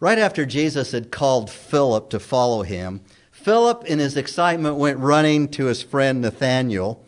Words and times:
right 0.00 0.18
after 0.18 0.46
Jesus 0.46 0.92
had 0.92 1.10
called 1.10 1.50
Philip 1.50 2.10
to 2.10 2.20
follow 2.20 2.62
him, 2.62 3.02
Philip, 3.30 3.84
in 3.84 3.98
his 3.98 4.16
excitement, 4.16 4.76
went 4.76 4.98
running 4.98 5.48
to 5.48 5.66
his 5.66 5.82
friend 5.82 6.20
Nathanael. 6.20 7.02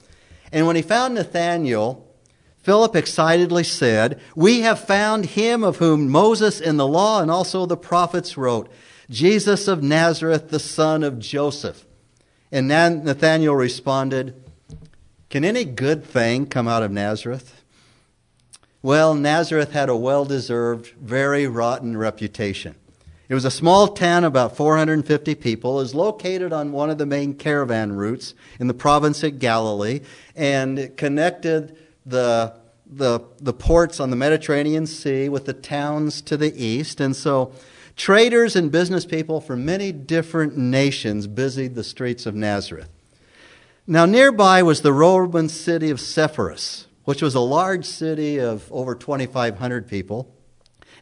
And 0.52 0.66
when 0.66 0.76
he 0.76 0.82
found 0.82 1.14
Nathanael, 1.14 2.06
Philip 2.62 2.94
excitedly 2.94 3.64
said, 3.64 4.20
We 4.34 4.60
have 4.60 4.78
found 4.78 5.26
him 5.26 5.64
of 5.64 5.78
whom 5.78 6.08
Moses 6.08 6.60
in 6.60 6.76
the 6.76 6.86
law 6.86 7.20
and 7.20 7.30
also 7.30 7.66
the 7.66 7.76
prophets 7.76 8.36
wrote, 8.36 8.70
Jesus 9.10 9.66
of 9.66 9.82
Nazareth, 9.82 10.50
the 10.50 10.60
son 10.60 11.02
of 11.02 11.18
Joseph. 11.18 11.84
And 12.52 12.68
Nathanael 12.68 13.54
responded, 13.54 14.42
Can 15.30 15.44
any 15.44 15.64
good 15.64 16.04
thing 16.04 16.46
come 16.46 16.68
out 16.68 16.82
of 16.82 16.90
Nazareth? 16.90 17.62
Well, 18.82 19.14
Nazareth 19.14 19.72
had 19.72 19.88
a 19.88 19.96
well 19.96 20.24
deserved, 20.24 20.94
very 20.98 21.46
rotten 21.46 21.96
reputation. 21.96 22.76
It 23.30 23.34
was 23.34 23.44
a 23.44 23.50
small 23.50 23.86
town, 23.86 24.24
about 24.24 24.56
450 24.56 25.36
people. 25.36 25.76
Was 25.76 25.94
located 25.94 26.52
on 26.52 26.72
one 26.72 26.90
of 26.90 26.98
the 26.98 27.06
main 27.06 27.34
caravan 27.34 27.92
routes 27.92 28.34
in 28.58 28.66
the 28.66 28.74
province 28.74 29.22
of 29.22 29.38
Galilee, 29.38 30.00
and 30.34 30.80
it 30.80 30.96
connected 30.96 31.78
the, 32.04 32.56
the, 32.84 33.20
the 33.40 33.52
ports 33.52 34.00
on 34.00 34.10
the 34.10 34.16
Mediterranean 34.16 34.84
Sea 34.84 35.28
with 35.28 35.46
the 35.46 35.52
towns 35.52 36.20
to 36.22 36.36
the 36.36 36.52
east. 36.60 37.00
And 37.00 37.14
so 37.14 37.52
traders 37.94 38.56
and 38.56 38.72
business 38.72 39.06
people 39.06 39.40
from 39.40 39.64
many 39.64 39.92
different 39.92 40.56
nations 40.56 41.28
busied 41.28 41.76
the 41.76 41.84
streets 41.84 42.26
of 42.26 42.34
Nazareth. 42.34 42.88
Now, 43.86 44.06
nearby 44.06 44.64
was 44.64 44.82
the 44.82 44.92
Roman 44.92 45.48
city 45.48 45.90
of 45.90 46.00
Sepphoris, 46.00 46.88
which 47.04 47.22
was 47.22 47.36
a 47.36 47.40
large 47.40 47.84
city 47.84 48.40
of 48.40 48.66
over 48.72 48.96
2,500 48.96 49.86
people. 49.86 50.34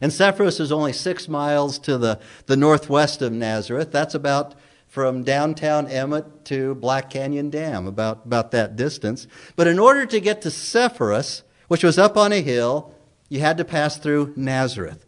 And 0.01 0.11
Sepphoris 0.11 0.59
is 0.59 0.71
only 0.71 0.93
six 0.93 1.27
miles 1.27 1.77
to 1.79 1.97
the, 1.97 2.19
the 2.45 2.57
northwest 2.57 3.21
of 3.21 3.33
Nazareth. 3.33 3.91
That's 3.91 4.15
about 4.15 4.55
from 4.87 5.23
downtown 5.23 5.87
Emmett 5.87 6.45
to 6.45 6.73
Black 6.75 7.09
Canyon 7.09 7.49
Dam, 7.49 7.85
about, 7.85 8.25
about 8.25 8.51
that 8.51 8.75
distance. 8.75 9.27
But 9.55 9.67
in 9.67 9.77
order 9.77 10.05
to 10.07 10.19
get 10.19 10.41
to 10.41 10.49
Sepphoris, 10.49 11.43
which 11.67 11.83
was 11.83 11.99
up 11.99 12.17
on 12.17 12.33
a 12.33 12.41
hill, 12.41 12.95
you 13.29 13.39
had 13.39 13.57
to 13.57 13.65
pass 13.65 13.97
through 13.97 14.33
Nazareth. 14.35 15.05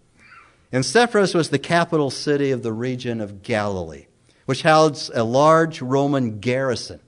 And 0.71 0.85
Sepphoris 0.85 1.33
was 1.33 1.49
the 1.49 1.59
capital 1.59 2.11
city 2.11 2.51
of 2.51 2.61
the 2.63 2.71
region 2.71 3.19
of 3.19 3.41
Galilee, 3.41 4.05
which 4.45 4.61
housed 4.61 5.11
a 5.15 5.23
large 5.23 5.81
Roman 5.81 6.39
garrison. 6.39 6.99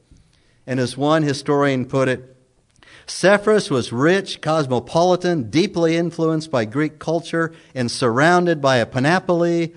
And 0.66 0.80
as 0.80 0.98
one 0.98 1.24
historian 1.24 1.86
put 1.86 2.10
it, 2.10 2.33
Sepphoris 3.06 3.70
was 3.70 3.92
rich, 3.92 4.42
cosmopolitan, 4.42 5.50
deeply 5.50 5.96
influenced 5.98 6.50
by 6.50 6.66
Greek 6.66 7.00
culture, 7.00 7.54
and 7.76 7.92
surrounded 7.92 8.62
by 8.62 8.78
a 8.78 8.86
panoply 8.86 9.74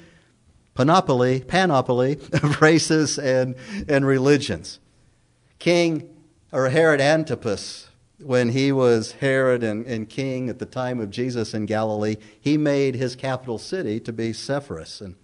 panoply, 0.77 1.41
panoply 1.41 2.19
of 2.33 2.61
races 2.63 3.19
and, 3.19 3.57
and 3.89 4.07
religions. 4.07 4.79
King 5.59 6.09
or 6.53 6.69
Herod 6.69 7.01
Antipas, 7.01 7.89
when 8.19 8.51
he 8.51 8.71
was 8.73 9.13
Herod 9.13 9.65
and, 9.65 9.87
and 9.87 10.09
king 10.09 10.49
at 10.49 10.59
the 10.59 10.67
time 10.67 11.01
of 11.01 11.11
Jesus 11.11 11.55
in 11.55 11.67
Galilee, 11.67 12.17
he 12.41 12.57
made 12.57 12.95
his 12.95 13.17
capital 13.17 13.59
city 13.59 13.99
to 14.01 14.13
be 14.13 14.33
Sepphoris. 14.33 15.01
And, 15.01 15.17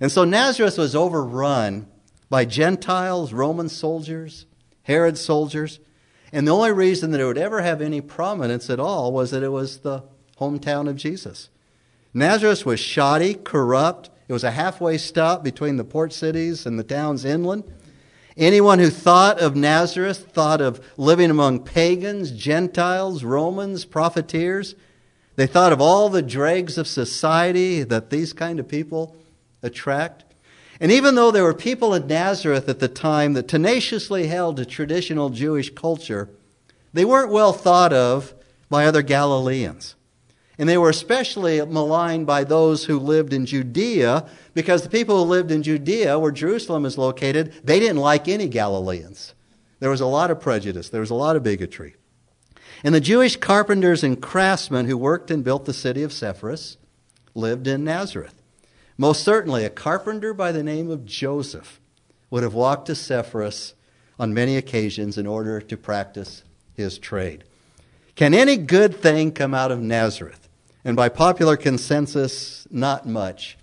and 0.00 0.10
so 0.10 0.24
Nazareth 0.24 0.78
was 0.78 0.96
overrun 0.96 1.86
by 2.30 2.44
Gentiles, 2.44 3.32
Roman 3.32 3.68
soldiers, 3.68 4.46
Herod's 4.82 5.20
soldiers. 5.20 5.80
And 6.34 6.48
the 6.48 6.52
only 6.52 6.72
reason 6.72 7.12
that 7.12 7.20
it 7.20 7.26
would 7.26 7.38
ever 7.38 7.62
have 7.62 7.80
any 7.80 8.00
prominence 8.00 8.68
at 8.68 8.80
all 8.80 9.12
was 9.12 9.30
that 9.30 9.44
it 9.44 9.50
was 9.50 9.78
the 9.78 10.02
hometown 10.40 10.88
of 10.88 10.96
Jesus. 10.96 11.48
Nazareth 12.12 12.66
was 12.66 12.80
shoddy, 12.80 13.34
corrupt, 13.34 14.10
it 14.26 14.32
was 14.32 14.42
a 14.42 14.50
halfway 14.50 14.98
stop 14.98 15.44
between 15.44 15.76
the 15.76 15.84
port 15.84 16.12
cities 16.12 16.66
and 16.66 16.76
the 16.76 16.82
towns 16.82 17.24
inland. 17.24 17.62
Anyone 18.36 18.80
who 18.80 18.90
thought 18.90 19.38
of 19.38 19.54
Nazareth 19.54 20.32
thought 20.32 20.60
of 20.60 20.84
living 20.96 21.30
among 21.30 21.60
pagans, 21.60 22.32
Gentiles, 22.32 23.22
Romans, 23.22 23.84
profiteers. 23.84 24.74
They 25.36 25.46
thought 25.46 25.72
of 25.72 25.80
all 25.80 26.08
the 26.08 26.20
dregs 26.20 26.76
of 26.78 26.88
society 26.88 27.84
that 27.84 28.10
these 28.10 28.32
kind 28.32 28.58
of 28.58 28.66
people 28.66 29.14
attract. 29.62 30.24
And 30.80 30.90
even 30.90 31.14
though 31.14 31.30
there 31.30 31.44
were 31.44 31.54
people 31.54 31.94
in 31.94 32.06
Nazareth 32.06 32.68
at 32.68 32.80
the 32.80 32.88
time 32.88 33.34
that 33.34 33.48
tenaciously 33.48 34.26
held 34.26 34.56
to 34.56 34.64
traditional 34.64 35.30
Jewish 35.30 35.70
culture, 35.74 36.28
they 36.92 37.04
weren't 37.04 37.30
well 37.30 37.52
thought 37.52 37.92
of 37.92 38.34
by 38.68 38.86
other 38.86 39.02
Galileans. 39.02 39.94
And 40.58 40.68
they 40.68 40.78
were 40.78 40.90
especially 40.90 41.64
maligned 41.64 42.26
by 42.26 42.44
those 42.44 42.84
who 42.84 42.98
lived 42.98 43.32
in 43.32 43.46
Judea 43.46 44.28
because 44.54 44.82
the 44.82 44.88
people 44.88 45.18
who 45.18 45.30
lived 45.30 45.50
in 45.50 45.64
Judea, 45.64 46.18
where 46.18 46.30
Jerusalem 46.30 46.86
is 46.86 46.96
located, 46.96 47.52
they 47.64 47.80
didn't 47.80 47.96
like 47.96 48.28
any 48.28 48.48
Galileans. 48.48 49.34
There 49.80 49.90
was 49.90 50.00
a 50.00 50.06
lot 50.06 50.30
of 50.30 50.40
prejudice, 50.40 50.88
there 50.88 51.00
was 51.00 51.10
a 51.10 51.14
lot 51.14 51.36
of 51.36 51.42
bigotry. 51.42 51.96
And 52.84 52.94
the 52.94 53.00
Jewish 53.00 53.36
carpenters 53.36 54.04
and 54.04 54.20
craftsmen 54.20 54.86
who 54.86 54.96
worked 54.96 55.30
and 55.30 55.42
built 55.42 55.64
the 55.64 55.72
city 55.72 56.02
of 56.02 56.12
Sepphoris 56.12 56.76
lived 57.34 57.66
in 57.66 57.82
Nazareth. 57.82 58.40
Most 58.96 59.24
certainly, 59.24 59.64
a 59.64 59.70
carpenter 59.70 60.32
by 60.32 60.52
the 60.52 60.62
name 60.62 60.90
of 60.90 61.04
Joseph 61.04 61.80
would 62.30 62.42
have 62.42 62.54
walked 62.54 62.86
to 62.86 62.94
Sepphoris 62.94 63.74
on 64.18 64.32
many 64.32 64.56
occasions 64.56 65.18
in 65.18 65.26
order 65.26 65.60
to 65.60 65.76
practice 65.76 66.44
his 66.74 66.98
trade. 66.98 67.44
Can 68.14 68.34
any 68.34 68.56
good 68.56 68.96
thing 68.96 69.32
come 69.32 69.54
out 69.54 69.72
of 69.72 69.80
Nazareth? 69.80 70.48
And 70.84 70.96
by 70.96 71.08
popular 71.08 71.56
consensus, 71.56 72.66
not 72.70 73.06
much. 73.06 73.58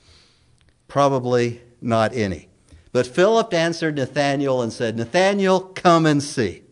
Probably 0.87 1.61
not 1.81 2.13
any. 2.13 2.49
But 2.91 3.07
Philip 3.07 3.53
answered 3.53 3.95
Nathanael 3.95 4.61
and 4.61 4.73
said, 4.73 4.97
Nathanael, 4.97 5.61
come 5.61 6.05
and 6.05 6.21
see. 6.21 6.63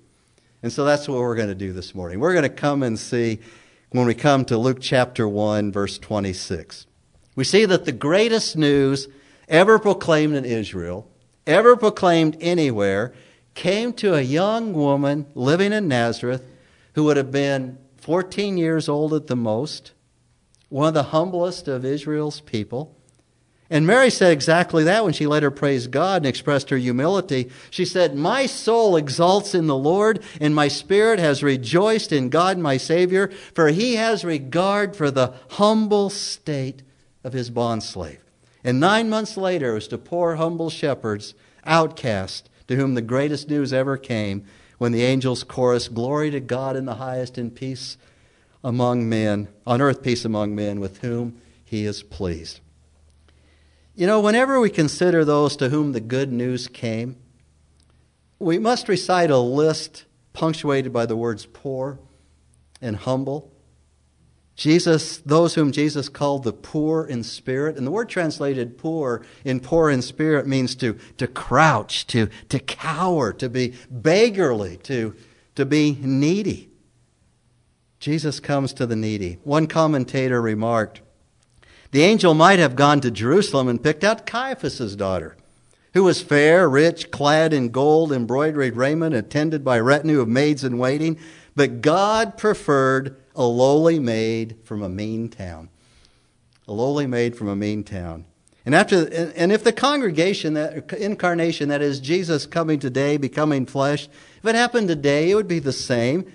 And 0.61 0.73
so 0.73 0.83
that's 0.83 1.07
what 1.07 1.19
we're 1.19 1.35
going 1.35 1.47
to 1.47 1.55
do 1.55 1.71
this 1.71 1.95
morning. 1.95 2.19
We're 2.19 2.33
going 2.33 2.43
to 2.43 2.49
come 2.49 2.83
and 2.83 2.99
see 2.99 3.39
when 3.91 4.05
we 4.05 4.13
come 4.13 4.43
to 4.45 4.57
Luke 4.57 4.79
chapter 4.81 5.27
1, 5.27 5.71
verse 5.71 5.97
26. 5.97 6.85
We 7.39 7.45
see 7.45 7.63
that 7.63 7.85
the 7.85 7.93
greatest 7.93 8.57
news 8.57 9.07
ever 9.47 9.79
proclaimed 9.79 10.35
in 10.35 10.43
Israel, 10.43 11.09
ever 11.47 11.77
proclaimed 11.77 12.35
anywhere, 12.41 13.13
came 13.53 13.93
to 13.93 14.13
a 14.13 14.19
young 14.19 14.73
woman 14.73 15.25
living 15.35 15.71
in 15.71 15.87
Nazareth 15.87 16.43
who 16.95 17.05
would 17.05 17.15
have 17.15 17.31
been 17.31 17.77
14 17.95 18.57
years 18.57 18.89
old 18.89 19.13
at 19.13 19.27
the 19.27 19.37
most 19.37 19.93
one 20.67 20.89
of 20.89 20.93
the 20.93 21.03
humblest 21.15 21.69
of 21.69 21.85
Israel's 21.85 22.41
people. 22.41 22.93
And 23.69 23.87
Mary 23.87 24.09
said 24.09 24.33
exactly 24.33 24.83
that 24.83 25.05
when 25.05 25.13
she 25.13 25.25
let 25.25 25.41
her 25.41 25.49
praise 25.49 25.87
God 25.87 26.23
and 26.23 26.25
expressed 26.25 26.69
her 26.71 26.77
humility. 26.77 27.49
She 27.69 27.85
said, 27.85 28.15
My 28.15 28.47
soul 28.47 28.97
exalts 28.97 29.55
in 29.55 29.67
the 29.67 29.77
Lord, 29.77 30.21
and 30.41 30.53
my 30.53 30.67
spirit 30.67 31.19
has 31.19 31.41
rejoiced 31.41 32.11
in 32.11 32.27
God 32.27 32.57
my 32.57 32.75
Savior, 32.75 33.31
for 33.53 33.69
he 33.69 33.95
has 33.95 34.25
regard 34.25 34.93
for 34.93 35.09
the 35.09 35.35
humble 35.51 36.09
state 36.09 36.81
of 37.23 37.33
his 37.33 37.51
bondslave. 37.51 38.19
And 38.63 38.79
nine 38.79 39.09
months 39.09 39.37
later, 39.37 39.71
it 39.71 39.75
was 39.75 39.87
to 39.89 39.97
poor, 39.97 40.35
humble 40.35 40.69
shepherds, 40.69 41.33
outcast, 41.65 42.49
to 42.67 42.75
whom 42.75 42.93
the 42.93 43.01
greatest 43.01 43.49
news 43.49 43.73
ever 43.73 43.97
came, 43.97 44.45
when 44.77 44.91
the 44.91 45.03
angels 45.03 45.43
chorus, 45.43 45.87
Glory 45.87 46.31
to 46.31 46.39
God 46.39 46.75
in 46.75 46.85
the 46.85 46.95
highest, 46.95 47.37
and 47.37 47.53
peace 47.53 47.97
among 48.63 49.07
men, 49.07 49.47
on 49.65 49.81
earth 49.81 50.01
peace 50.01 50.25
among 50.25 50.55
men 50.55 50.79
with 50.79 50.99
whom 50.99 51.41
he 51.63 51.85
is 51.85 52.03
pleased. 52.03 52.59
You 53.95 54.07
know, 54.07 54.19
whenever 54.21 54.59
we 54.59 54.69
consider 54.69 55.25
those 55.25 55.55
to 55.57 55.69
whom 55.69 55.91
the 55.91 55.99
good 55.99 56.31
news 56.31 56.67
came, 56.67 57.17
we 58.39 58.57
must 58.57 58.87
recite 58.87 59.29
a 59.29 59.37
list 59.37 60.05
punctuated 60.33 60.93
by 60.93 61.05
the 61.05 61.17
words 61.17 61.45
poor 61.45 61.99
and 62.81 62.95
humble. 62.95 63.51
Jesus, 64.59 65.19
those 65.19 65.55
whom 65.55 65.71
Jesus 65.71 66.09
called 66.09 66.43
the 66.43 66.51
poor 66.51 67.05
in 67.05 67.23
spirit, 67.23 67.77
and 67.77 67.87
the 67.87 67.91
word 67.91 68.09
translated 68.09 68.77
poor 68.77 69.25
in 69.45 69.61
poor 69.61 69.89
in 69.89 70.01
spirit 70.01 70.47
means 70.47 70.75
to, 70.75 70.99
to 71.15 71.27
crouch, 71.27 72.05
to, 72.07 72.27
to 72.49 72.59
cower, 72.59 73.31
to 73.31 73.47
be 73.47 73.73
beggarly, 73.89 74.75
to, 74.83 75.15
to 75.55 75.65
be 75.65 75.97
needy. 76.01 76.69
Jesus 78.01 78.41
comes 78.41 78.73
to 78.73 78.85
the 78.85 78.97
needy. 78.97 79.37
One 79.45 79.65
commentator 79.65 80.41
remarked, 80.41 80.99
the 81.91 82.03
angel 82.03 82.33
might 82.33 82.59
have 82.59 82.75
gone 82.75 82.99
to 82.99 83.11
Jerusalem 83.11 83.69
and 83.69 83.81
picked 83.81 84.03
out 84.03 84.25
Caiaphas's 84.25 84.97
daughter, 84.97 85.37
who 85.93 86.03
was 86.03 86.21
fair, 86.21 86.67
rich, 86.67 87.11
clad 87.11 87.53
in 87.53 87.69
gold 87.69 88.11
embroidered 88.11 88.75
raiment, 88.75 89.15
attended 89.15 89.63
by 89.63 89.77
a 89.77 89.83
retinue 89.83 90.19
of 90.19 90.27
maids 90.27 90.65
in 90.65 90.77
waiting, 90.77 91.17
but 91.55 91.79
God 91.79 92.37
preferred 92.37 93.15
a 93.35 93.43
lowly 93.43 93.99
maid 93.99 94.57
from 94.63 94.81
a 94.81 94.89
mean 94.89 95.29
town. 95.29 95.69
A 96.67 96.73
lowly 96.73 97.07
maid 97.07 97.35
from 97.35 97.47
a 97.47 97.55
mean 97.55 97.83
town. 97.83 98.25
And 98.65 98.75
after 98.75 99.07
and 99.35 99.51
if 99.51 99.63
the 99.63 99.71
congregation 99.71 100.53
that 100.53 100.93
incarnation 100.93 101.69
that 101.69 101.81
is 101.81 101.99
Jesus 101.99 102.45
coming 102.45 102.79
today 102.79 103.17
becoming 103.17 103.65
flesh, 103.65 104.07
if 104.37 104.45
it 104.45 104.55
happened 104.55 104.87
today, 104.87 105.31
it 105.31 105.35
would 105.35 105.47
be 105.47 105.59
the 105.59 105.73
same. 105.73 106.31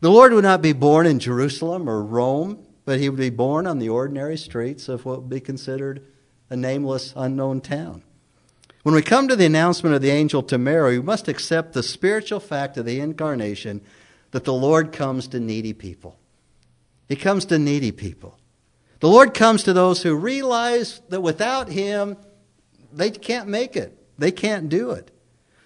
The 0.00 0.10
Lord 0.10 0.32
would 0.32 0.44
not 0.44 0.60
be 0.60 0.72
born 0.72 1.06
in 1.06 1.18
Jerusalem 1.18 1.88
or 1.88 2.02
Rome, 2.02 2.66
but 2.84 3.00
he 3.00 3.08
would 3.08 3.18
be 3.18 3.30
born 3.30 3.66
on 3.66 3.78
the 3.78 3.88
ordinary 3.88 4.36
streets 4.36 4.88
of 4.88 5.06
what 5.06 5.22
would 5.22 5.30
be 5.30 5.40
considered 5.40 6.04
a 6.50 6.56
nameless, 6.56 7.14
unknown 7.16 7.62
town. 7.62 8.02
When 8.82 8.94
we 8.94 9.00
come 9.00 9.28
to 9.28 9.36
the 9.36 9.46
announcement 9.46 9.96
of 9.96 10.02
the 10.02 10.10
angel 10.10 10.42
to 10.42 10.58
Mary, 10.58 10.98
we 10.98 11.04
must 11.04 11.26
accept 11.28 11.72
the 11.72 11.82
spiritual 11.82 12.40
fact 12.40 12.76
of 12.76 12.84
the 12.84 13.00
incarnation 13.00 13.80
that 14.34 14.42
the 14.42 14.52
Lord 14.52 14.90
comes 14.90 15.28
to 15.28 15.38
needy 15.38 15.72
people. 15.72 16.18
He 17.08 17.14
comes 17.14 17.44
to 17.44 17.56
needy 17.56 17.92
people. 17.92 18.36
The 18.98 19.06
Lord 19.06 19.32
comes 19.32 19.62
to 19.62 19.72
those 19.72 20.02
who 20.02 20.16
realize 20.16 21.00
that 21.10 21.20
without 21.20 21.68
Him, 21.68 22.16
they 22.92 23.12
can't 23.12 23.46
make 23.48 23.76
it. 23.76 23.96
They 24.18 24.32
can't 24.32 24.68
do 24.68 24.90
it. 24.90 25.12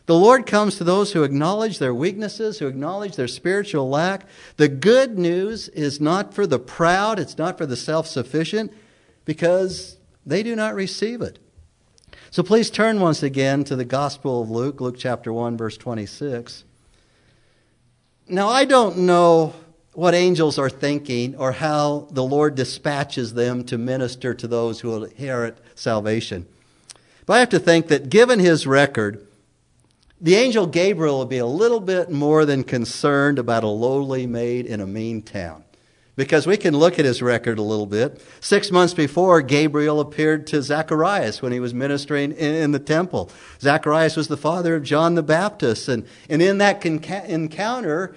The 0.05 0.19
Lord 0.19 0.45
comes 0.45 0.77
to 0.77 0.85
those 0.85 1.15
who 1.15 1.23
acknowledge 1.23 1.79
their 1.79 1.95
weaknesses, 1.95 2.59
who 2.59 2.67
acknowledge 2.67 3.17
their 3.17 3.27
spiritual 3.27 3.89
lack. 3.89 4.27
The 4.59 4.69
good 4.69 5.19
news 5.19 5.71
is 5.71 5.99
not 5.99 6.35
for 6.35 6.47
the 6.47 6.59
proud, 6.59 7.19
it's 7.19 7.39
not 7.39 7.57
for 7.57 7.65
the 7.65 7.75
self 7.75 8.07
sufficient, 8.07 8.71
because 9.25 9.97
they 10.27 10.43
do 10.43 10.55
not 10.55 10.75
receive 10.75 11.23
it. 11.23 11.39
So 12.31 12.43
please 12.43 12.69
turn 12.69 13.01
once 13.01 13.23
again 13.23 13.65
to 13.65 13.77
the 13.77 13.87
Gospel 13.87 14.43
of 14.43 14.51
Luke, 14.51 14.79
Luke 14.83 14.97
chapter 14.99 15.33
1, 15.33 15.57
verse 15.57 15.79
26. 15.79 16.65
Now, 18.31 18.49
I 18.49 18.67
don't 18.67 18.99
know 18.99 19.55
what 19.95 20.15
angels 20.15 20.59
are 20.59 20.69
thinking 20.69 21.35
or 21.37 21.51
how 21.51 22.09
the 22.11 22.23
Lord 22.23 22.55
dispatches 22.55 23.33
them 23.33 23.65
to 23.65 23.79
minister 23.79 24.35
to 24.35 24.47
those 24.47 24.81
who 24.81 24.89
will 24.89 25.05
inherit 25.05 25.57
salvation. 25.75 26.47
But 27.25 27.35
I 27.35 27.39
have 27.41 27.49
to 27.51 27.59
think 27.59 27.89
that 27.89 28.11
given 28.11 28.39
his 28.39 28.67
record, 28.67 29.27
the 30.21 30.35
angel 30.35 30.67
Gabriel 30.67 31.19
will 31.19 31.27
be 31.27 31.39
a 31.39 31.47
little 31.47 31.81
bit 31.81 32.11
more 32.11 32.45
than 32.45 32.65
concerned 32.65 33.39
about 33.39 33.65
a 33.65 33.69
lowly 33.69 34.27
maid 34.27 34.67
in 34.67 34.81
a 34.81 34.87
mean 34.87 35.23
town. 35.23 35.65
Because 36.19 36.49
we 36.49 36.57
can 36.57 36.77
look 36.77 36.99
at 36.99 37.05
his 37.05 37.23
record 37.23 37.61
a 37.61 37.63
little 37.63 37.87
bit. 37.87 38.21
Six 38.41 38.73
months 38.73 38.93
before, 38.93 39.41
Gabriel 39.41 40.01
appeared 40.01 40.49
to 40.49 40.61
Zacharias 40.61 41.41
when 41.41 41.53
he 41.53 41.61
was 41.61 41.73
ministering 41.73 42.33
in, 42.33 42.55
in 42.57 42.73
the 42.73 42.81
temple. 42.81 43.31
Zacharias 43.61 44.17
was 44.17 44.27
the 44.27 44.37
father 44.37 44.75
of 44.75 44.83
John 44.83 45.15
the 45.15 45.23
Baptist. 45.23 45.87
And, 45.87 46.05
and 46.29 46.43
in 46.43 46.59
that 46.59 46.85
encounter, 46.85 48.17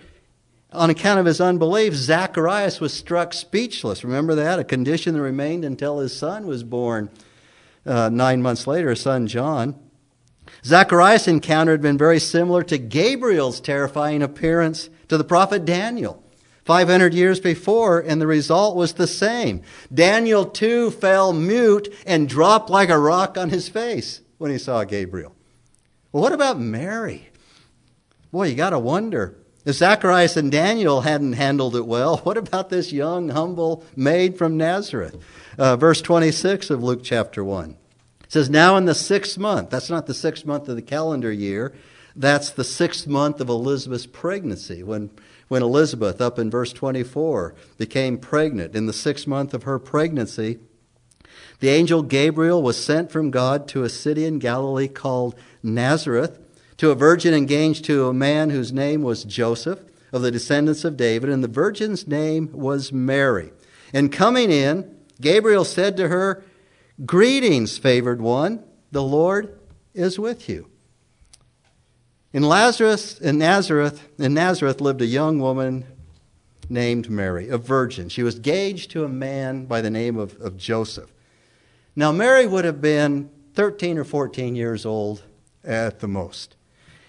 on 0.73 0.89
account 0.89 1.19
of 1.19 1.27
his 1.27 1.39
unbelief, 1.39 1.93
Zacharias 1.93 2.79
was 2.81 2.91
struck 2.91 3.35
speechless. 3.35 4.03
Remember 4.03 4.33
that? 4.33 4.57
A 4.57 4.63
condition 4.63 5.13
that 5.13 5.21
remained 5.21 5.63
until 5.63 5.99
his 5.99 6.17
son 6.17 6.47
was 6.47 6.63
born 6.63 7.07
uh, 7.85 8.09
nine 8.09 8.41
months 8.41 8.65
later, 8.65 8.89
his 8.89 9.01
son 9.01 9.27
John. 9.27 9.75
Zacharias' 10.65 11.27
encounter 11.27 11.73
had 11.73 11.83
been 11.83 11.99
very 11.99 12.19
similar 12.19 12.63
to 12.63 12.79
Gabriel's 12.79 13.61
terrifying 13.61 14.23
appearance 14.23 14.89
to 15.07 15.19
the 15.19 15.23
prophet 15.23 15.65
Daniel 15.65 16.23
500 16.65 17.13
years 17.13 17.39
before, 17.39 17.99
and 17.99 18.21
the 18.21 18.27
result 18.27 18.75
was 18.75 18.93
the 18.93 19.07
same. 19.07 19.61
Daniel 19.93 20.45
too 20.45 20.91
fell 20.91 21.33
mute 21.33 21.93
and 22.05 22.29
dropped 22.29 22.69
like 22.69 22.89
a 22.89 22.99
rock 22.99 23.37
on 23.37 23.49
his 23.49 23.67
face 23.67 24.21
when 24.37 24.51
he 24.51 24.57
saw 24.57 24.83
Gabriel. 24.83 25.35
Well, 26.11 26.23
what 26.23 26.33
about 26.33 26.59
Mary? 26.59 27.29
Boy, 28.31 28.47
you 28.47 28.55
got 28.55 28.71
to 28.71 28.79
wonder. 28.79 29.35
If 29.63 29.75
Zacharias 29.75 30.37
and 30.37 30.51
Daniel 30.51 31.01
hadn't 31.01 31.33
handled 31.33 31.75
it 31.75 31.85
well, 31.85 32.17
what 32.23 32.37
about 32.37 32.69
this 32.69 32.91
young, 32.91 33.29
humble 33.29 33.83
maid 33.95 34.37
from 34.37 34.57
Nazareth? 34.57 35.17
Uh, 35.57 35.75
verse 35.75 36.01
26 36.01 36.69
of 36.69 36.83
Luke 36.83 37.01
chapter 37.03 37.43
1. 37.43 37.77
It 38.23 38.31
says, 38.31 38.49
Now 38.49 38.77
in 38.77 38.85
the 38.85 38.95
sixth 38.95 39.37
month, 39.37 39.69
that's 39.69 39.89
not 39.89 40.07
the 40.07 40.13
sixth 40.13 40.45
month 40.45 40.69
of 40.69 40.75
the 40.75 40.81
calendar 40.81 41.31
year, 41.31 41.73
that's 42.15 42.49
the 42.49 42.63
sixth 42.63 43.07
month 43.07 43.39
of 43.39 43.49
Elizabeth's 43.49 44.05
pregnancy, 44.05 44.83
when, 44.83 45.11
when 45.51 45.61
Elizabeth, 45.61 46.21
up 46.21 46.39
in 46.39 46.49
verse 46.49 46.71
24, 46.71 47.53
became 47.77 48.17
pregnant. 48.17 48.73
In 48.73 48.85
the 48.85 48.93
sixth 48.93 49.27
month 49.27 49.53
of 49.53 49.63
her 49.63 49.79
pregnancy, 49.79 50.59
the 51.59 51.67
angel 51.67 52.03
Gabriel 52.03 52.63
was 52.63 52.81
sent 52.81 53.11
from 53.11 53.31
God 53.31 53.67
to 53.67 53.83
a 53.83 53.89
city 53.89 54.23
in 54.23 54.39
Galilee 54.39 54.87
called 54.87 55.35
Nazareth 55.61 56.39
to 56.77 56.89
a 56.89 56.95
virgin 56.95 57.33
engaged 57.33 57.83
to 57.83 58.07
a 58.07 58.13
man 58.13 58.49
whose 58.49 58.71
name 58.71 59.01
was 59.01 59.25
Joseph 59.25 59.81
of 60.13 60.21
the 60.21 60.31
descendants 60.31 60.85
of 60.85 60.95
David, 60.95 61.29
and 61.29 61.43
the 61.43 61.49
virgin's 61.49 62.07
name 62.07 62.49
was 62.53 62.93
Mary. 62.93 63.51
And 63.91 64.09
coming 64.09 64.51
in, 64.51 64.95
Gabriel 65.19 65.65
said 65.65 65.97
to 65.97 66.07
her, 66.07 66.45
Greetings, 67.05 67.77
favored 67.77 68.21
one, 68.21 68.63
the 68.93 69.03
Lord 69.03 69.59
is 69.93 70.17
with 70.17 70.47
you. 70.47 70.69
In 72.33 72.43
Lazarus 72.43 73.19
in 73.19 73.37
Nazareth, 73.37 74.07
in 74.17 74.33
Nazareth 74.33 74.79
lived 74.79 75.01
a 75.01 75.05
young 75.05 75.39
woman 75.39 75.85
named 76.69 77.09
Mary, 77.09 77.49
a 77.49 77.57
virgin. 77.57 78.07
She 78.07 78.23
was 78.23 78.37
engaged 78.37 78.91
to 78.91 79.03
a 79.03 79.09
man 79.09 79.65
by 79.65 79.81
the 79.81 79.89
name 79.89 80.17
of, 80.17 80.39
of 80.39 80.55
Joseph. 80.55 81.11
Now, 81.93 82.13
Mary 82.13 82.47
would 82.47 82.63
have 82.63 82.79
been 82.79 83.29
13 83.55 83.97
or 83.97 84.05
14 84.05 84.55
years 84.55 84.85
old 84.85 85.23
at 85.65 85.99
the 85.99 86.07
most. 86.07 86.55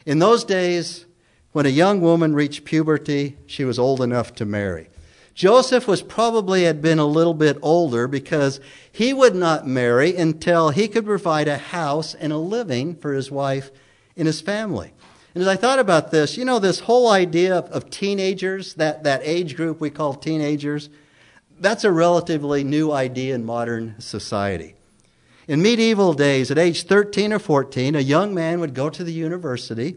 In 0.05 0.19
those 0.19 0.43
days, 0.43 1.07
when 1.53 1.67
a 1.67 1.71
young 1.71 2.01
woman 2.01 2.35
reached 2.35 2.65
puberty, 2.65 3.37
she 3.47 3.65
was 3.65 3.79
old 3.79 4.01
enough 4.01 4.35
to 4.35 4.45
marry. 4.45 4.89
Joseph 5.35 5.87
was 5.87 6.03
probably 6.03 6.65
had 6.65 6.83
been 6.83 6.99
a 6.99 7.07
little 7.07 7.33
bit 7.33 7.57
older 7.63 8.09
because 8.09 8.61
he 8.91 9.15
would 9.15 9.37
not 9.37 9.69
marry 9.69 10.17
until 10.17 10.71
he 10.71 10.89
could 10.89 11.05
provide 11.05 11.47
a 11.47 11.57
house 11.57 12.13
and 12.15 12.33
a 12.33 12.37
living 12.37 12.97
for 12.97 13.13
his 13.13 13.31
wife 13.31 13.71
and 14.17 14.27
his 14.27 14.41
family. 14.41 14.93
And 15.35 15.43
as 15.43 15.49
I 15.49 15.57
thought 15.57 15.79
about 15.79 16.11
this, 16.11 16.37
you 16.37 16.45
know, 16.45 16.59
this 16.59 16.81
whole 16.81 17.11
idea 17.11 17.57
of, 17.57 17.71
of 17.71 17.91
teenagers, 17.91 18.75
that, 18.75 19.05
that 19.05 19.23
age 19.25 19.57
group 19.57 19.81
we 19.81 19.91
call 19.91 20.15
teenagers, 20.15 20.91
that's 21.59 21.85
a 21.85 21.93
relatively 21.93 22.65
new 22.65 22.93
idea 22.93 23.35
in 23.35 23.45
modern 23.45 23.95
society. 23.99 24.75
In 25.49 25.63
medieval 25.63 26.13
days, 26.13 26.51
at 26.51 26.59
age 26.59 26.85
13 26.85 27.33
or 27.33 27.39
14, 27.39 27.97
a 27.97 28.01
young 28.01 28.35
man 28.35 28.61
would 28.61 28.75
go 28.75 28.91
to 28.91 29.03
the 29.03 29.13
university 29.13 29.97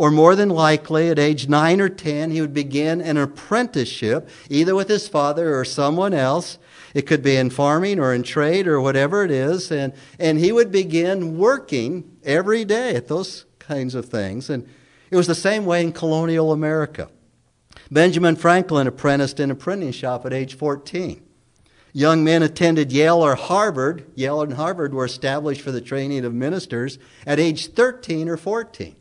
or 0.00 0.10
more 0.10 0.34
than 0.34 0.48
likely, 0.48 1.10
at 1.10 1.18
age 1.18 1.46
9 1.46 1.78
or 1.78 1.90
10, 1.90 2.30
he 2.30 2.40
would 2.40 2.54
begin 2.54 3.02
an 3.02 3.18
apprenticeship, 3.18 4.30
either 4.48 4.74
with 4.74 4.88
his 4.88 5.08
father 5.08 5.58
or 5.58 5.62
someone 5.62 6.14
else. 6.14 6.56
It 6.94 7.02
could 7.02 7.22
be 7.22 7.36
in 7.36 7.50
farming 7.50 8.00
or 8.00 8.14
in 8.14 8.22
trade 8.22 8.66
or 8.66 8.80
whatever 8.80 9.24
it 9.24 9.30
is. 9.30 9.70
And, 9.70 9.92
and 10.18 10.38
he 10.38 10.52
would 10.52 10.72
begin 10.72 11.36
working 11.36 12.16
every 12.24 12.64
day 12.64 12.94
at 12.94 13.08
those 13.08 13.44
kinds 13.70 13.94
of 13.94 14.06
things. 14.06 14.50
And 14.50 14.68
it 15.10 15.16
was 15.16 15.28
the 15.28 15.34
same 15.34 15.64
way 15.64 15.80
in 15.80 15.92
colonial 15.92 16.50
America. 16.50 17.08
Benjamin 17.88 18.34
Franklin 18.34 18.88
apprenticed 18.88 19.38
in 19.38 19.50
a 19.50 19.54
printing 19.54 19.92
shop 19.92 20.26
at 20.26 20.32
age 20.32 20.54
14. 20.54 21.22
Young 21.92 22.24
men 22.24 22.42
attended 22.42 22.90
Yale 22.92 23.24
or 23.24 23.36
Harvard. 23.36 24.04
Yale 24.16 24.42
and 24.42 24.54
Harvard 24.54 24.92
were 24.92 25.04
established 25.04 25.60
for 25.60 25.70
the 25.70 25.80
training 25.80 26.24
of 26.24 26.34
ministers 26.34 26.98
at 27.24 27.38
age 27.38 27.68
13 27.68 28.28
or 28.28 28.36
14. 28.36 28.96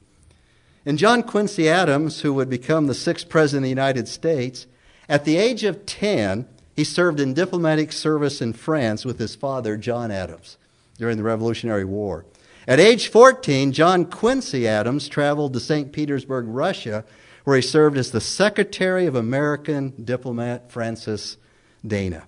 And 0.86 1.00
John 1.00 1.24
Quincy 1.24 1.68
Adams, 1.68 2.22
who 2.22 2.34
would 2.36 2.50
become 2.50 2.86
the 2.86 2.94
sixth 2.94 3.28
president 3.28 3.64
of 3.64 3.66
the 3.66 3.70
United 3.70 4.08
States, 4.08 4.68
at 5.08 5.26
the 5.26 5.38
age 5.38 5.64
of 5.64 5.86
10, 5.88 6.48
he 6.76 6.84
served 6.84 7.20
in 7.20 7.34
diplomatic 7.34 7.92
service 7.92 8.40
in 8.40 8.54
France 8.54 9.04
with 9.04 9.18
his 9.18 9.36
father, 9.36 9.78
John 9.78 10.12
Adams, 10.12 10.58
during 10.98 11.18
the 11.18 11.24
Revolutionary 11.24 11.86
War. 11.86 12.26
At 12.70 12.80
age 12.80 13.08
14, 13.08 13.72
John 13.72 14.06
Quincy 14.06 14.68
Adams 14.68 15.10
traveled 15.10 15.54
to 15.54 15.60
St. 15.60 15.92
Petersburg, 15.92 16.46
Russia, 16.48 17.04
where 17.44 17.56
he 17.56 17.64
served 17.64 17.98
as 17.98 18.12
the 18.12 18.22
secretary 18.22 19.08
of 19.08 19.16
American 19.16 19.96
diplomat 20.06 20.72
Francis 20.72 21.38
Dana. 21.84 22.28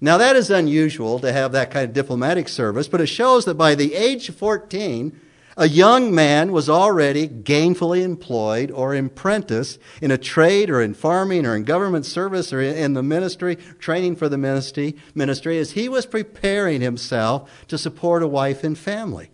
Now, 0.00 0.18
that 0.18 0.36
is 0.36 0.50
unusual 0.50 1.18
to 1.18 1.32
have 1.32 1.50
that 1.50 1.72
kind 1.72 1.88
of 1.88 1.92
diplomatic 1.92 2.48
service, 2.48 2.86
but 2.86 3.00
it 3.00 3.08
shows 3.08 3.44
that 3.46 3.54
by 3.54 3.74
the 3.74 3.94
age 3.94 4.28
of 4.28 4.36
14, 4.36 5.20
a 5.56 5.66
young 5.68 6.14
man 6.14 6.52
was 6.52 6.70
already 6.70 7.26
gainfully 7.26 8.02
employed 8.02 8.70
or 8.70 8.94
apprenticed 8.94 9.80
in 10.00 10.12
a 10.12 10.16
trade 10.16 10.70
or 10.70 10.80
in 10.80 10.94
farming 10.94 11.44
or 11.44 11.56
in 11.56 11.64
government 11.64 12.06
service 12.06 12.52
or 12.52 12.60
in 12.60 12.92
the 12.92 13.02
ministry, 13.02 13.56
training 13.80 14.14
for 14.14 14.28
the 14.28 14.38
ministry, 14.38 14.94
ministry 15.16 15.58
as 15.58 15.72
he 15.72 15.88
was 15.88 16.06
preparing 16.06 16.80
himself 16.80 17.50
to 17.66 17.76
support 17.76 18.22
a 18.22 18.28
wife 18.28 18.62
and 18.62 18.78
family. 18.78 19.31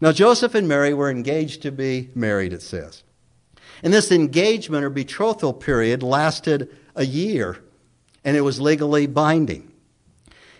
Now, 0.00 0.12
Joseph 0.12 0.54
and 0.54 0.68
Mary 0.68 0.92
were 0.92 1.10
engaged 1.10 1.62
to 1.62 1.72
be 1.72 2.10
married, 2.14 2.52
it 2.52 2.62
says. 2.62 3.02
And 3.82 3.92
this 3.92 4.12
engagement 4.12 4.84
or 4.84 4.90
betrothal 4.90 5.52
period 5.52 6.02
lasted 6.02 6.74
a 6.94 7.04
year, 7.04 7.58
and 8.24 8.36
it 8.36 8.42
was 8.42 8.60
legally 8.60 9.06
binding. 9.06 9.72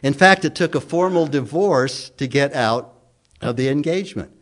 In 0.02 0.12
fact, 0.12 0.44
it 0.44 0.54
took 0.54 0.74
a 0.74 0.80
formal 0.80 1.26
divorce 1.26 2.10
to 2.10 2.26
get 2.26 2.54
out 2.54 2.94
of 3.40 3.56
the 3.56 3.68
engagement. 3.68 4.32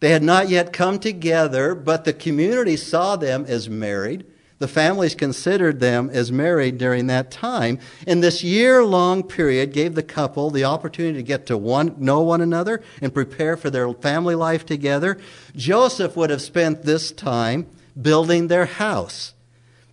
They 0.00 0.10
had 0.10 0.22
not 0.22 0.48
yet 0.48 0.72
come 0.72 0.98
together, 0.98 1.74
but 1.74 2.04
the 2.04 2.12
community 2.12 2.76
saw 2.76 3.16
them 3.16 3.44
as 3.48 3.68
married. 3.68 4.26
The 4.64 4.68
families 4.68 5.14
considered 5.14 5.78
them 5.78 6.08
as 6.10 6.32
married 6.32 6.78
during 6.78 7.06
that 7.08 7.30
time. 7.30 7.78
And 8.06 8.22
this 8.22 8.42
year 8.42 8.82
long 8.82 9.22
period 9.22 9.74
gave 9.74 9.94
the 9.94 10.02
couple 10.02 10.48
the 10.48 10.64
opportunity 10.64 11.18
to 11.18 11.22
get 11.22 11.44
to 11.48 11.58
one, 11.58 11.94
know 11.98 12.22
one 12.22 12.40
another 12.40 12.82
and 13.02 13.12
prepare 13.12 13.58
for 13.58 13.68
their 13.68 13.92
family 13.92 14.34
life 14.34 14.64
together. 14.64 15.18
Joseph 15.54 16.16
would 16.16 16.30
have 16.30 16.40
spent 16.40 16.84
this 16.84 17.12
time 17.12 17.66
building 18.00 18.48
their 18.48 18.64
house, 18.64 19.34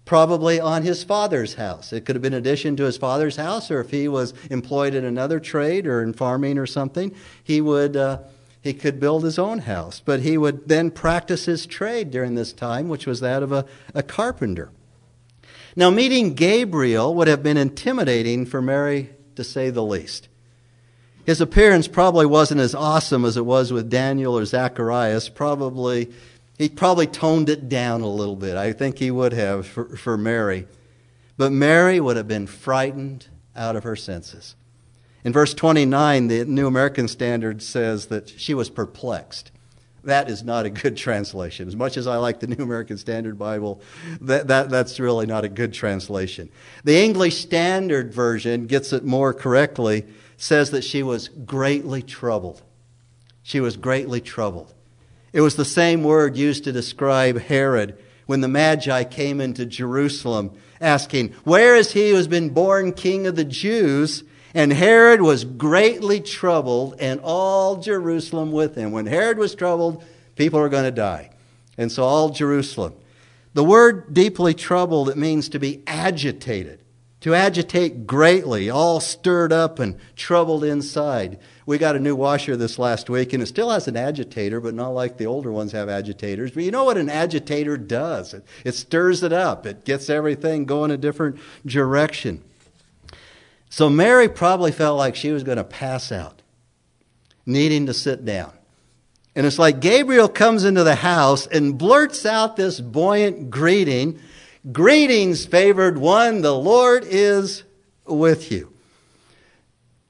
probably 0.06 0.58
on 0.58 0.84
his 0.84 1.04
father's 1.04 1.56
house. 1.56 1.92
It 1.92 2.06
could 2.06 2.16
have 2.16 2.24
been 2.24 2.34
addition 2.34 2.78
to 2.78 2.86
his 2.86 2.96
father's 2.96 3.36
house, 3.36 3.70
or 3.70 3.82
if 3.82 3.92
he 3.92 4.08
was 4.08 4.34
employed 4.50 4.94
in 4.96 5.04
another 5.04 5.42
trade 5.42 5.86
or 5.86 6.02
in 6.02 6.14
farming 6.14 6.58
or 6.58 6.66
something, 6.66 7.14
he 7.44 7.60
would. 7.60 7.98
Uh, 7.98 8.20
he 8.62 8.74
could 8.74 9.00
build 9.00 9.24
his 9.24 9.40
own 9.40 9.60
house, 9.60 10.02
but 10.04 10.22
he 10.22 10.38
would 10.38 10.68
then 10.68 10.92
practice 10.92 11.46
his 11.46 11.66
trade 11.66 12.12
during 12.12 12.36
this 12.36 12.54
time, 12.54 12.90
which 12.90 13.08
was 13.08 13.20
that 13.20 13.42
of 13.42 13.52
a, 13.52 13.66
a 13.94 14.04
carpenter. 14.04 14.70
Now, 15.76 15.90
meeting 15.90 16.34
Gabriel 16.34 17.16
would 17.16 17.28
have 17.28 17.42
been 17.42 17.58
intimidating 17.58 18.46
for 18.46 18.62
Mary, 18.62 19.10
to 19.36 19.44
say 19.44 19.70
the 19.70 19.84
least. 19.84 20.28
His 21.26 21.42
appearance 21.42 21.88
probably 21.88 22.26
wasn't 22.26 22.62
as 22.62 22.76
awesome 22.76 23.26
as 23.26 23.38
it 23.38 23.46
was 23.46 23.72
with 23.72 23.90
Daniel 23.90 24.38
or 24.38 24.46
Zacharias. 24.46 25.30
Probably 25.30 26.12
he 26.58 26.70
probably 26.70 27.08
toned 27.08 27.50
it 27.50 27.70
down 27.70 28.02
a 28.02 28.08
little 28.08 28.36
bit. 28.36 28.56
I 28.56 28.74
think 28.74 29.00
he 29.00 29.10
would 29.10 29.34
have 29.34 29.66
for, 29.66 29.98
for 29.98 30.16
Mary. 30.16 30.68
But 31.36 31.52
Mary 31.52 32.00
would 32.00 32.18
have 32.18 32.28
been 32.28 32.46
frightened 32.46 33.28
out 33.56 33.76
of 33.76 33.84
her 33.84 33.96
senses. 33.96 34.56
In 35.24 35.34
verse 35.34 35.54
29, 35.54 36.28
the 36.28 36.46
New 36.46 36.68
American 36.68 37.08
Standard 37.08 37.62
says 37.62 38.08
that 38.08 38.30
she 38.30 38.54
was 38.54 38.70
perplexed. 38.70 39.52
That 40.04 40.30
is 40.30 40.44
not 40.44 40.66
a 40.66 40.70
good 40.72 40.98
translation. 40.98 41.68
As 41.68 41.76
much 41.76 41.96
as 41.96 42.08
I 42.08 42.18
like 42.18 42.40
the 42.40 42.48
New 42.48 42.64
American 42.64 42.98
Standard 42.98 43.38
Bible, 43.38 43.82
that, 44.22 44.48
that, 44.48 44.70
that's 44.70 45.00
really 45.00 45.28
not 45.28 45.46
a 45.46 45.50
good 45.50 45.74
translation. 45.74 46.50
The 46.84 47.00
English 47.00 47.38
Standard 47.38 48.12
Version 48.12 48.66
gets 48.66 48.94
it 48.94 49.04
more 49.04 49.34
correctly, 49.34 50.06
says 50.38 50.72
that 50.72 50.84
she 50.84 51.04
was 51.04 51.28
greatly 51.28 52.02
troubled. 52.02 52.64
She 53.44 53.60
was 53.60 53.78
greatly 53.78 54.22
troubled. 54.22 54.74
It 55.34 55.42
was 55.42 55.56
the 55.56 55.66
same 55.66 56.04
word 56.04 56.36
used 56.36 56.64
to 56.64 56.72
describe 56.72 57.40
Herod 57.40 57.98
when 58.26 58.42
the 58.42 58.48
Magi 58.48 59.04
came 59.04 59.40
into 59.40 59.66
Jerusalem 59.66 60.52
asking, 60.80 61.30
Where 61.44 61.76
is 61.76 61.92
he 61.94 62.10
who 62.10 62.16
has 62.16 62.28
been 62.28 62.50
born 62.50 62.94
king 62.94 63.28
of 63.28 63.36
the 63.36 63.46
Jews? 63.46 64.24
And 64.54 64.74
Herod 64.74 65.22
was 65.22 65.46
greatly 65.46 66.20
troubled, 66.20 66.96
and 67.00 67.20
all 67.24 67.78
Jerusalem 67.78 68.52
with 68.52 68.76
him. 68.76 68.92
When 68.92 69.06
Herod 69.06 69.38
was 69.38 69.56
troubled, 69.56 70.04
people 70.36 70.60
are 70.60 70.70
going 70.70 70.84
to 70.84 70.92
die. 70.92 71.30
And 71.78 71.92
so 71.92 72.04
all 72.04 72.30
Jerusalem. 72.30 72.94
The 73.54 73.64
word 73.64 74.14
deeply 74.14 74.54
troubled, 74.54 75.10
it 75.10 75.18
means 75.18 75.50
to 75.50 75.60
be 75.60 75.84
agitated, 75.88 76.80
to 77.22 77.34
agitate 77.34 78.08
greatly, 78.08 78.70
all 78.70 79.00
stirred 79.00 79.54
up 79.54 79.80
and 79.80 79.98
troubled 80.16 80.64
inside. 80.64 81.38
We 81.66 81.78
got 81.78 81.96
a 81.96 82.00
new 82.00 82.16
washer 82.16 82.58
this 82.58 82.80
last 82.80 83.10
week, 83.10 83.34
and 83.34 83.44
it 83.44 83.48
still 83.48 83.70
has 83.70 83.88
an 83.88 83.98
agitator, 83.98 84.60
but 84.60 84.74
not 84.74 84.90
like 84.90 85.18
the 85.18 85.26
older 85.26 85.52
ones 85.52 85.72
have 85.74 85.90
agitators. 85.90 86.52
But 86.52 86.64
you 86.64 86.72
know 86.72 86.86
what 86.86 86.98
an 86.98 87.10
agitator 87.10 87.78
does? 87.78 88.34
It, 88.34 88.46
it 88.66 88.74
stirs 88.74 89.24
it 89.24 89.34
up, 89.34 89.66
it 89.66 89.86
gets 89.86 90.10
everything 90.10 90.66
going 90.66 90.92
a 90.92 90.98
different 90.98 91.38
direction. 91.66 92.44
So 93.72 93.90
Mary 93.90 94.30
probably 94.30 94.72
felt 94.72 95.00
like 95.00 95.16
she 95.16 95.32
was 95.32 95.44
going 95.44 95.58
to 95.58 95.64
pass 95.64 96.12
out, 96.12 96.44
needing 97.48 97.88
to 97.88 97.94
sit 97.96 98.24
down. 98.24 98.54
And 99.36 99.48
it's 99.48 99.58
like 99.58 99.80
Gabriel 99.80 100.30
comes 100.30 100.64
into 100.64 100.84
the 100.84 100.94
house 100.94 101.48
and 101.48 101.76
blurts 101.76 102.24
out 102.28 102.56
this 102.56 102.80
buoyant 102.80 103.50
greeting 103.50 104.20
Greetings, 104.72 105.44
favored 105.46 105.98
one, 105.98 106.42
the 106.42 106.56
Lord 106.56 107.04
is 107.04 107.64
with 108.06 108.52
you. 108.52 108.72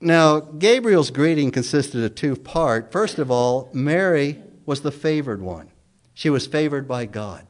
Now, 0.01 0.41
Gabriel's 0.41 1.09
greeting 1.09 1.51
consisted 1.51 2.03
of 2.03 2.15
two 2.15 2.35
parts. 2.35 2.91
First 2.91 3.17
of 3.17 3.31
all, 3.31 3.69
Mary 3.71 4.39
was 4.65 4.81
the 4.81 4.91
favored 4.91 5.41
one. 5.41 5.69
She 6.13 6.29
was 6.29 6.47
favored 6.47 6.85
by 6.85 7.05
God. 7.05 7.47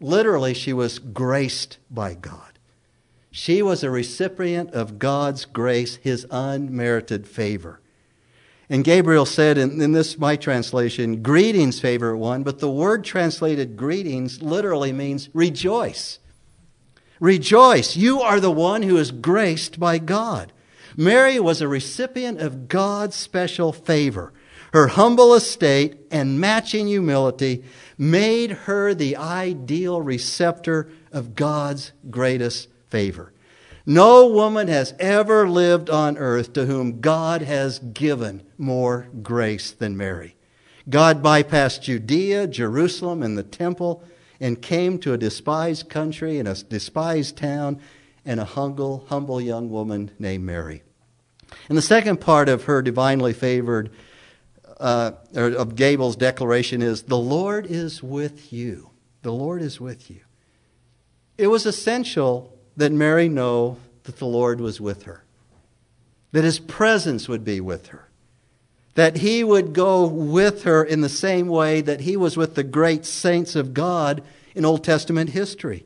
Literally, 0.00 0.52
she 0.52 0.74
was 0.74 0.98
graced 0.98 1.78
by 1.90 2.12
God. 2.12 2.53
She 3.36 3.62
was 3.62 3.82
a 3.82 3.90
recipient 3.90 4.70
of 4.74 5.00
God's 5.00 5.44
grace, 5.44 5.96
his 5.96 6.24
unmerited 6.30 7.26
favor. 7.26 7.80
And 8.70 8.84
Gabriel 8.84 9.26
said, 9.26 9.58
in, 9.58 9.80
in 9.80 9.90
this, 9.90 10.16
my 10.16 10.36
translation, 10.36 11.20
greetings, 11.20 11.80
favorite 11.80 12.18
one, 12.18 12.44
but 12.44 12.60
the 12.60 12.70
word 12.70 13.02
translated 13.02 13.76
greetings 13.76 14.40
literally 14.40 14.92
means 14.92 15.30
rejoice. 15.34 16.20
Rejoice. 17.18 17.96
You 17.96 18.20
are 18.20 18.38
the 18.38 18.52
one 18.52 18.82
who 18.82 18.98
is 18.98 19.10
graced 19.10 19.80
by 19.80 19.98
God. 19.98 20.52
Mary 20.96 21.40
was 21.40 21.60
a 21.60 21.66
recipient 21.66 22.40
of 22.40 22.68
God's 22.68 23.16
special 23.16 23.72
favor. 23.72 24.32
Her 24.72 24.86
humble 24.86 25.34
estate 25.34 25.96
and 26.12 26.40
matching 26.40 26.86
humility 26.86 27.64
made 27.98 28.52
her 28.52 28.94
the 28.94 29.16
ideal 29.16 30.00
receptor 30.00 30.88
of 31.10 31.34
God's 31.34 31.90
greatest 32.08 32.68
favor. 32.94 33.32
No 33.84 34.28
woman 34.28 34.68
has 34.68 34.94
ever 35.00 35.48
lived 35.48 35.90
on 35.90 36.16
earth 36.16 36.52
to 36.52 36.66
whom 36.66 37.00
God 37.00 37.42
has 37.42 37.80
given 37.80 38.46
more 38.56 39.08
grace 39.20 39.72
than 39.72 39.96
Mary. 39.96 40.36
God 40.88 41.20
bypassed 41.20 41.82
Judea, 41.82 42.46
Jerusalem, 42.46 43.24
and 43.24 43.36
the 43.36 43.42
temple 43.42 44.04
and 44.38 44.62
came 44.62 45.00
to 45.00 45.12
a 45.12 45.18
despised 45.18 45.88
country 45.88 46.38
and 46.38 46.46
a 46.46 46.54
despised 46.54 47.36
town 47.36 47.80
and 48.24 48.38
a 48.38 48.44
humble, 48.44 49.06
humble 49.08 49.40
young 49.40 49.70
woman 49.70 50.12
named 50.20 50.44
Mary. 50.44 50.84
And 51.68 51.76
the 51.76 51.82
second 51.82 52.20
part 52.20 52.48
of 52.48 52.64
her 52.64 52.80
divinely 52.80 53.32
favored, 53.32 53.90
uh, 54.78 55.10
or 55.34 55.46
of 55.46 55.74
Gabriel's 55.74 56.14
declaration 56.14 56.80
is, 56.80 57.02
The 57.02 57.18
Lord 57.18 57.66
is 57.66 58.04
with 58.04 58.52
you. 58.52 58.90
The 59.22 59.32
Lord 59.32 59.62
is 59.62 59.80
with 59.80 60.12
you. 60.12 60.20
It 61.36 61.48
was 61.48 61.66
essential 61.66 62.53
that 62.76 62.92
Mary 62.92 63.28
know 63.28 63.78
that 64.04 64.18
the 64.18 64.26
Lord 64.26 64.60
was 64.60 64.80
with 64.80 65.04
her, 65.04 65.24
that 66.32 66.44
his 66.44 66.58
presence 66.58 67.28
would 67.28 67.44
be 67.44 67.60
with 67.60 67.88
her, 67.88 68.08
that 68.94 69.18
he 69.18 69.42
would 69.42 69.72
go 69.72 70.06
with 70.06 70.64
her 70.64 70.84
in 70.84 71.00
the 71.00 71.08
same 71.08 71.48
way 71.48 71.80
that 71.80 72.00
he 72.00 72.16
was 72.16 72.36
with 72.36 72.54
the 72.54 72.64
great 72.64 73.04
saints 73.04 73.56
of 73.56 73.74
God 73.74 74.22
in 74.54 74.64
Old 74.64 74.84
Testament 74.84 75.30
history. 75.30 75.84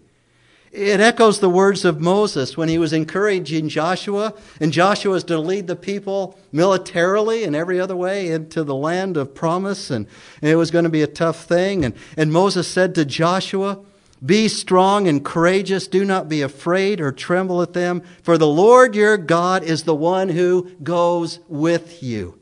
It 0.70 1.00
echoes 1.00 1.40
the 1.40 1.48
words 1.48 1.86
of 1.86 2.00
Moses 2.00 2.56
when 2.56 2.68
he 2.68 2.76
was 2.76 2.92
encouraging 2.92 3.70
Joshua, 3.70 4.34
and 4.60 4.70
Joshua 4.70 5.12
was 5.12 5.24
to 5.24 5.38
lead 5.38 5.66
the 5.66 5.76
people 5.76 6.38
militarily 6.52 7.44
and 7.44 7.56
every 7.56 7.80
other 7.80 7.96
way 7.96 8.28
into 8.28 8.62
the 8.64 8.74
land 8.74 9.16
of 9.16 9.34
promise, 9.34 9.90
and, 9.90 10.06
and 10.42 10.50
it 10.50 10.56
was 10.56 10.70
going 10.70 10.84
to 10.84 10.90
be 10.90 11.02
a 11.02 11.06
tough 11.06 11.44
thing. 11.44 11.86
And, 11.86 11.94
and 12.18 12.30
Moses 12.30 12.68
said 12.68 12.94
to 12.96 13.06
Joshua, 13.06 13.78
Be 14.24 14.48
strong 14.48 15.06
and 15.06 15.24
courageous, 15.24 15.86
do 15.86 16.04
not 16.04 16.28
be 16.28 16.42
afraid 16.42 17.00
or 17.00 17.12
tremble 17.12 17.62
at 17.62 17.72
them, 17.72 18.02
for 18.22 18.36
the 18.36 18.48
Lord 18.48 18.94
your 18.94 19.16
God 19.16 19.62
is 19.62 19.84
the 19.84 19.94
one 19.94 20.28
who 20.28 20.70
goes 20.82 21.38
with 21.48 22.02
you. 22.02 22.38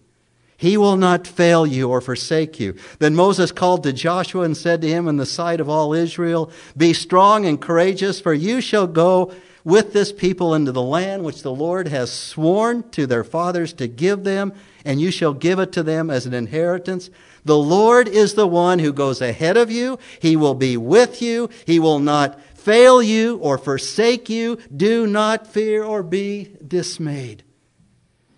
He 0.56 0.78
will 0.78 0.96
not 0.96 1.26
fail 1.26 1.66
you 1.66 1.90
or 1.90 2.00
forsake 2.00 2.58
you. 2.58 2.76
Then 2.98 3.14
Moses 3.14 3.52
called 3.52 3.82
to 3.82 3.92
Joshua 3.92 4.42
and 4.42 4.56
said 4.56 4.80
to 4.80 4.88
him 4.88 5.06
in 5.06 5.18
the 5.18 5.26
sight 5.26 5.60
of 5.60 5.68
all 5.68 5.92
Israel, 5.92 6.50
Be 6.76 6.94
strong 6.94 7.44
and 7.44 7.60
courageous, 7.60 8.20
for 8.20 8.32
you 8.32 8.62
shall 8.62 8.86
go 8.86 9.32
with 9.64 9.92
this 9.92 10.12
people 10.12 10.54
into 10.54 10.72
the 10.72 10.80
land 10.80 11.24
which 11.24 11.42
the 11.42 11.52
Lord 11.52 11.88
has 11.88 12.10
sworn 12.10 12.88
to 12.90 13.06
their 13.06 13.24
fathers 13.24 13.72
to 13.74 13.86
give 13.86 14.24
them, 14.24 14.54
and 14.84 15.00
you 15.00 15.10
shall 15.10 15.34
give 15.34 15.58
it 15.58 15.72
to 15.72 15.82
them 15.82 16.08
as 16.08 16.24
an 16.24 16.32
inheritance. 16.32 17.10
The 17.46 17.56
Lord 17.56 18.08
is 18.08 18.34
the 18.34 18.46
one 18.46 18.80
who 18.80 18.92
goes 18.92 19.22
ahead 19.22 19.56
of 19.56 19.70
you. 19.70 20.00
He 20.20 20.34
will 20.34 20.54
be 20.54 20.76
with 20.76 21.22
you. 21.22 21.48
He 21.64 21.78
will 21.78 22.00
not 22.00 22.42
fail 22.56 23.00
you 23.00 23.36
or 23.36 23.56
forsake 23.56 24.28
you. 24.28 24.58
Do 24.76 25.06
not 25.06 25.46
fear 25.46 25.84
or 25.84 26.02
be 26.02 26.56
dismayed. 26.66 27.44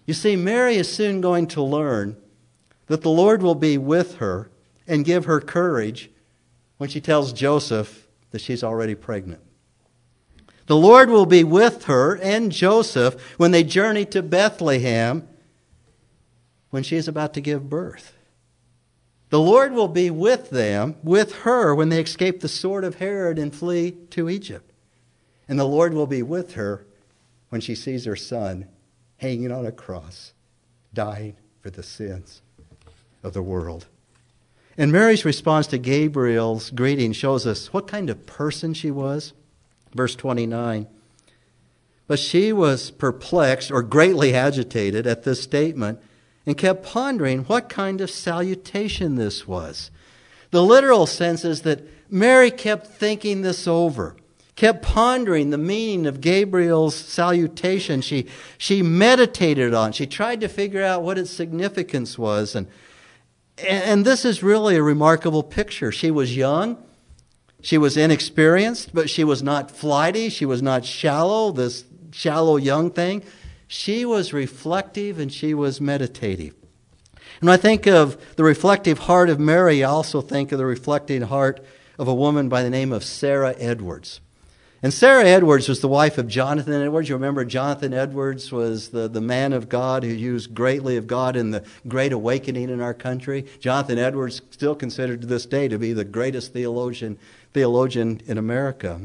You 0.05 0.13
see, 0.13 0.37
Mary 0.37 0.77
is 0.77 0.93
soon 0.93 1.23
going 1.23 1.47
to 1.49 1.63
learn 1.63 2.19
that 2.89 3.01
the 3.01 3.09
Lord 3.09 3.41
will 3.41 3.55
be 3.55 3.79
with 3.79 4.17
her 4.17 4.51
and 4.87 5.07
give 5.07 5.25
her 5.25 5.41
courage 5.41 6.11
when 6.77 6.91
she 6.91 7.01
tells 7.01 7.33
Joseph 7.33 8.07
that 8.31 8.43
she's 8.43 8.63
already 8.63 8.95
pregnant. 8.95 9.41
The 10.67 10.77
Lord 10.77 11.09
will 11.09 11.25
be 11.25 11.45
with 11.45 11.85
her 11.85 12.19
and 12.19 12.53
Joseph 12.53 13.39
when 13.39 13.53
they 13.53 13.65
journey 13.65 14.05
to 14.05 14.23
Bethlehem 14.23 15.27
when 16.69 16.83
she 16.83 16.97
is 16.97 17.09
about 17.09 17.33
to 17.33 17.41
give 17.41 17.71
birth. 17.71 18.18
The 19.31 19.41
Lord 19.41 19.73
will 19.73 19.89
be 19.89 20.11
with 20.11 20.51
them, 20.51 20.97
with 21.03 21.37
her, 21.41 21.75
when 21.75 21.91
they 21.91 22.01
escape 22.01 22.41
the 22.41 22.49
sword 22.49 22.85
of 22.85 22.97
Herod 22.97 23.39
and 23.39 23.55
flee 23.55 23.93
to 24.11 24.31
Egypt. 24.31 24.73
And 25.49 25.59
the 25.59 25.65
Lord 25.65 25.93
will 25.93 26.07
be 26.07 26.23
with 26.23 26.55
her 26.55 26.87
when 27.51 27.61
she 27.61 27.75
sees 27.75 28.05
her 28.05 28.17
son 28.17 28.67
hanging 29.19 29.53
on 29.53 29.67
a 29.67 29.73
cross, 29.73 30.33
dying 30.95 31.37
for 31.61 31.71
the 31.71 31.83
sins 31.83 32.41
of 33.23 33.33
the 33.35 33.43
world. 33.43 33.87
And 34.77 34.93
Mary's 34.93 35.25
response 35.25 35.67
to 35.69 35.79
Gabriel's 35.79 36.71
greeting 36.71 37.13
shows 37.13 37.47
us 37.47 37.73
what 37.73 37.89
kind 37.89 38.09
of 38.09 38.27
person 38.27 38.75
she 38.75 38.91
was. 38.91 39.33
Verse 39.93 40.15
29. 40.15 40.87
But 42.07 42.19
she 42.19 42.53
was 42.53 42.91
perplexed 42.91 43.71
or 43.71 43.83
greatly 43.83 44.35
agitated 44.35 45.07
at 45.07 45.25
this 45.25 45.43
statement 45.43 46.01
and 46.49 46.57
kept 46.57 46.83
pondering 46.83 47.45
what 47.45 47.69
kind 47.69 48.01
of 48.01 48.11
salutation 48.11 49.17
this 49.17 49.47
was. 49.47 49.91
The 50.51 50.63
literal 50.63 51.05
sense 51.07 51.45
is 51.45 51.61
that 51.63 51.87
Mary 52.11 52.51
kept 52.51 52.87
thinking 52.87 53.43
this 53.43 53.69
over 53.69 54.17
kept 54.59 54.83
pondering 54.83 55.51
the 55.51 55.57
meaning 55.57 56.05
of 56.05 56.21
Gabriel's 56.21 56.97
salutation. 56.97 58.01
She, 58.01 58.27
she 58.59 58.83
meditated 58.83 59.73
on, 59.73 59.93
she 59.93 60.05
tried 60.05 60.41
to 60.41 60.49
figure 60.49 60.83
out 60.83 61.05
what 61.05 61.17
its 61.17 61.31
significance 61.31 62.19
was. 62.19 62.57
And, 62.57 62.67
and 63.65 64.05
this 64.05 64.25
is 64.25 64.43
really 64.43 64.75
a 64.75 64.83
remarkable 64.83 65.45
picture. 65.45 65.93
She 65.93 66.11
was 66.11 66.37
young, 66.37 66.77
she 67.63 67.79
was 67.79 67.97
inexperienced, 67.97 68.93
but 68.93 69.09
she 69.09 69.23
was 69.23 69.45
not 69.45 69.71
flighty, 69.71 70.29
she 70.29 70.45
was 70.45 70.61
not 70.61 70.85
shallow, 70.85 71.53
this 71.53 71.85
shallow 72.11 72.57
young 72.57 72.91
thing. 72.91 73.23
She 73.69 74.05
was 74.05 74.33
reflective 74.33 75.19
and 75.19 75.33
she 75.33 75.55
was 75.55 75.81
meditative. 75.81 76.55
And 77.41 77.49
when 77.49 77.55
I 77.55 77.59
think 77.59 77.87
of 77.87 78.37
the 78.37 78.45
reflective 78.45 79.01
heart 79.01 79.29
of 79.29 79.39
Mary, 79.39 79.85
I 79.85 79.91
also 79.91 80.21
think 80.21 80.51
of 80.51 80.59
the 80.59 80.67
reflecting 80.67 81.23
heart 81.23 81.65
of 81.99 82.09
a 82.09 82.15
woman 82.15 82.49
by 82.49 82.63
the 82.63 82.71
name 82.71 82.93
of 82.93 83.05
Sarah 83.05 83.55
Edwards. 83.59 84.21
And 84.81 84.95
Sarah 84.95 85.25
Edwards 85.25 85.69
was 85.69 85.81
the 85.81 85.89
wife 85.89 86.19
of 86.19 86.29
Jonathan 86.29 86.73
Edwards. 86.73 87.09
You 87.09 87.17
remember 87.17 87.45
Jonathan 87.45 87.93
Edwards 87.93 88.53
was 88.53 88.91
the, 88.91 89.09
the 89.09 89.21
man 89.21 89.53
of 89.53 89.69
God 89.69 90.05
who 90.05 90.11
used 90.11 90.55
greatly 90.55 90.97
of 90.97 91.09
God 91.09 91.35
in 91.35 91.51
the 91.51 91.65
great 91.89 92.13
awakening 92.13 92.71
in 92.71 92.81
our 92.81 92.95
country. 92.95 93.45
Jonathan 93.59 93.99
Edwards 93.99 94.41
still 94.51 94.77
considered 94.77 95.21
to 95.21 95.27
this 95.27 95.47
day 95.47 95.67
to 95.67 95.79
be 95.79 95.93
the 95.93 96.05
greatest 96.05 96.53
theologian, 96.53 97.19
theologian 97.53 98.21
in 98.27 98.39
America. 98.39 99.01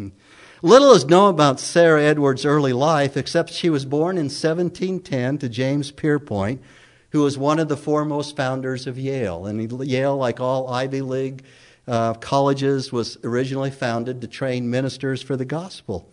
Little 0.65 0.93
is 0.93 1.03
known 1.03 1.31
about 1.31 1.59
Sarah 1.59 2.01
Edwards' 2.01 2.45
early 2.45 2.71
life 2.71 3.17
except 3.17 3.51
she 3.51 3.69
was 3.69 3.83
born 3.83 4.15
in 4.15 4.27
1710 4.27 5.39
to 5.39 5.49
James 5.49 5.91
Pierpont, 5.91 6.61
who 7.09 7.21
was 7.21 7.37
one 7.37 7.59
of 7.59 7.67
the 7.67 7.75
foremost 7.75 8.37
founders 8.37 8.87
of 8.87 8.97
Yale. 8.97 9.45
And 9.45 9.85
Yale, 9.85 10.15
like 10.15 10.39
all 10.39 10.69
Ivy 10.69 11.01
League 11.01 11.43
uh, 11.85 12.13
colleges, 12.13 12.93
was 12.93 13.17
originally 13.25 13.71
founded 13.71 14.21
to 14.21 14.27
train 14.27 14.69
ministers 14.69 15.21
for 15.21 15.35
the 15.35 15.43
gospel. 15.43 16.07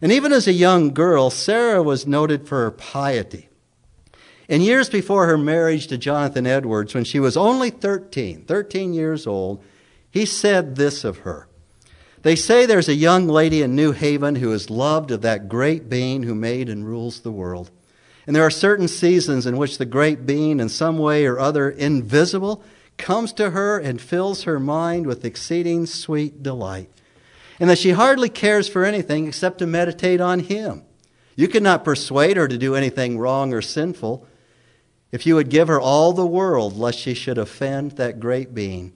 And 0.00 0.10
even 0.10 0.32
as 0.32 0.48
a 0.48 0.52
young 0.54 0.94
girl, 0.94 1.28
Sarah 1.28 1.82
was 1.82 2.06
noted 2.06 2.48
for 2.48 2.62
her 2.62 2.70
piety. 2.70 3.50
In 4.48 4.62
years 4.62 4.88
before 4.88 5.26
her 5.26 5.36
marriage 5.36 5.88
to 5.88 5.98
Jonathan 5.98 6.46
Edwards, 6.46 6.94
when 6.94 7.04
she 7.04 7.20
was 7.20 7.36
only 7.36 7.68
13, 7.68 8.46
13 8.46 8.94
years 8.94 9.26
old, 9.26 9.62
he 10.10 10.24
said 10.24 10.76
this 10.76 11.04
of 11.04 11.18
her. 11.18 11.48
They 12.24 12.36
say 12.36 12.64
there's 12.64 12.88
a 12.88 12.94
young 12.94 13.28
lady 13.28 13.60
in 13.60 13.76
New 13.76 13.92
Haven 13.92 14.36
who 14.36 14.50
is 14.50 14.70
loved 14.70 15.10
of 15.10 15.20
that 15.20 15.46
great 15.46 15.90
being 15.90 16.22
who 16.22 16.34
made 16.34 16.70
and 16.70 16.82
rules 16.82 17.20
the 17.20 17.30
world. 17.30 17.70
And 18.26 18.34
there 18.34 18.42
are 18.42 18.50
certain 18.50 18.88
seasons 18.88 19.44
in 19.44 19.58
which 19.58 19.76
the 19.76 19.84
great 19.84 20.24
being, 20.24 20.58
in 20.58 20.70
some 20.70 20.96
way 20.96 21.26
or 21.26 21.38
other 21.38 21.68
invisible, 21.68 22.64
comes 22.96 23.34
to 23.34 23.50
her 23.50 23.78
and 23.78 24.00
fills 24.00 24.44
her 24.44 24.58
mind 24.58 25.06
with 25.06 25.22
exceeding 25.22 25.84
sweet 25.84 26.42
delight. 26.42 26.88
And 27.60 27.68
that 27.68 27.78
she 27.78 27.90
hardly 27.90 28.30
cares 28.30 28.70
for 28.70 28.86
anything 28.86 29.28
except 29.28 29.58
to 29.58 29.66
meditate 29.66 30.22
on 30.22 30.40
him. 30.40 30.82
You 31.36 31.46
cannot 31.46 31.84
persuade 31.84 32.38
her 32.38 32.48
to 32.48 32.56
do 32.56 32.74
anything 32.74 33.18
wrong 33.18 33.52
or 33.52 33.60
sinful 33.60 34.26
if 35.12 35.26
you 35.26 35.34
would 35.34 35.50
give 35.50 35.68
her 35.68 35.78
all 35.78 36.14
the 36.14 36.26
world 36.26 36.74
lest 36.74 36.98
she 36.98 37.12
should 37.12 37.36
offend 37.36 37.92
that 37.92 38.18
great 38.18 38.54
being. 38.54 38.94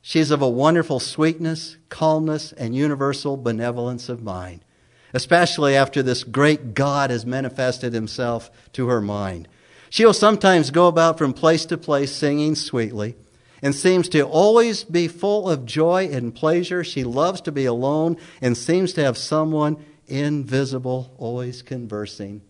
She 0.00 0.20
is 0.20 0.30
of 0.30 0.42
a 0.42 0.48
wonderful 0.48 1.00
sweetness, 1.00 1.76
calmness, 1.88 2.52
and 2.52 2.74
universal 2.74 3.36
benevolence 3.36 4.08
of 4.08 4.22
mind 4.22 4.64
especially 5.12 5.74
after 5.74 6.02
this 6.02 6.24
great 6.24 6.74
God 6.74 7.10
has 7.10 7.24
manifested 7.24 7.92
himself 7.92 8.50
to 8.72 8.88
her 8.88 9.00
mind. 9.00 9.48
She 9.90 10.04
will 10.04 10.14
sometimes 10.14 10.70
go 10.70 10.86
about 10.86 11.16
from 11.16 11.32
place 11.32 11.64
to 11.66 11.78
place 11.78 12.14
singing 12.14 12.54
sweetly 12.54 13.16
and 13.62 13.74
seems 13.74 14.08
to 14.10 14.22
always 14.22 14.84
be 14.84 15.08
full 15.08 15.48
of 15.48 15.64
joy 15.64 16.08
and 16.12 16.34
pleasure. 16.34 16.84
She 16.84 17.04
loves 17.04 17.40
to 17.42 17.52
be 17.52 17.64
alone 17.64 18.16
and 18.40 18.56
seems 18.56 18.92
to 18.94 19.04
have 19.04 19.16
someone 19.16 19.82
invisible 20.06 21.14
always 21.18 21.62
conversing 21.62 22.42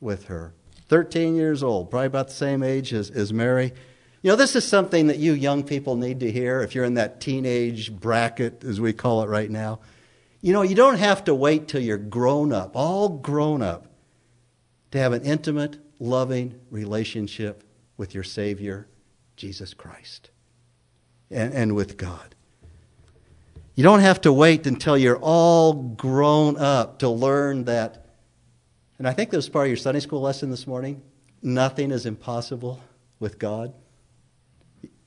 with 0.00 0.24
her. 0.24 0.54
13 0.88 1.36
years 1.36 1.62
old, 1.62 1.90
probably 1.90 2.08
about 2.08 2.28
the 2.28 2.34
same 2.34 2.62
age 2.62 2.92
as, 2.92 3.10
as 3.10 3.32
Mary. 3.32 3.72
You 4.22 4.30
know, 4.30 4.36
this 4.36 4.54
is 4.54 4.64
something 4.64 5.08
that 5.08 5.18
you 5.18 5.32
young 5.32 5.64
people 5.64 5.96
need 5.96 6.20
to 6.20 6.30
hear 6.30 6.60
if 6.62 6.76
you're 6.76 6.84
in 6.84 6.94
that 6.94 7.20
teenage 7.20 7.92
bracket, 7.92 8.62
as 8.62 8.80
we 8.80 8.92
call 8.92 9.22
it 9.22 9.28
right 9.28 9.50
now. 9.50 9.80
You 10.40 10.52
know, 10.52 10.62
you 10.62 10.76
don't 10.76 10.98
have 10.98 11.24
to 11.24 11.34
wait 11.34 11.66
till 11.66 11.80
you're 11.80 11.98
grown 11.98 12.52
up, 12.52 12.72
all 12.74 13.08
grown 13.08 13.62
up, 13.62 13.86
to 14.92 14.98
have 14.98 15.12
an 15.12 15.22
intimate, 15.22 15.78
loving 15.98 16.60
relationship 16.70 17.64
with 17.96 18.14
your 18.14 18.22
Savior, 18.22 18.86
Jesus 19.36 19.74
Christ, 19.74 20.30
and, 21.28 21.52
and 21.52 21.74
with 21.74 21.96
God. 21.96 22.36
You 23.74 23.82
don't 23.82 24.00
have 24.00 24.20
to 24.20 24.32
wait 24.32 24.66
until 24.66 24.96
you're 24.96 25.18
all 25.18 25.72
grown 25.72 26.56
up 26.58 27.00
to 27.00 27.08
learn 27.08 27.64
that. 27.64 28.06
And 28.98 29.08
I 29.08 29.12
think 29.14 29.30
that 29.30 29.36
was 29.38 29.48
part 29.48 29.66
of 29.66 29.70
your 29.70 29.76
Sunday 29.76 30.00
school 30.00 30.20
lesson 30.20 30.50
this 30.50 30.66
morning. 30.66 31.02
Nothing 31.42 31.90
is 31.90 32.06
impossible 32.06 32.80
with 33.18 33.38
God. 33.40 33.72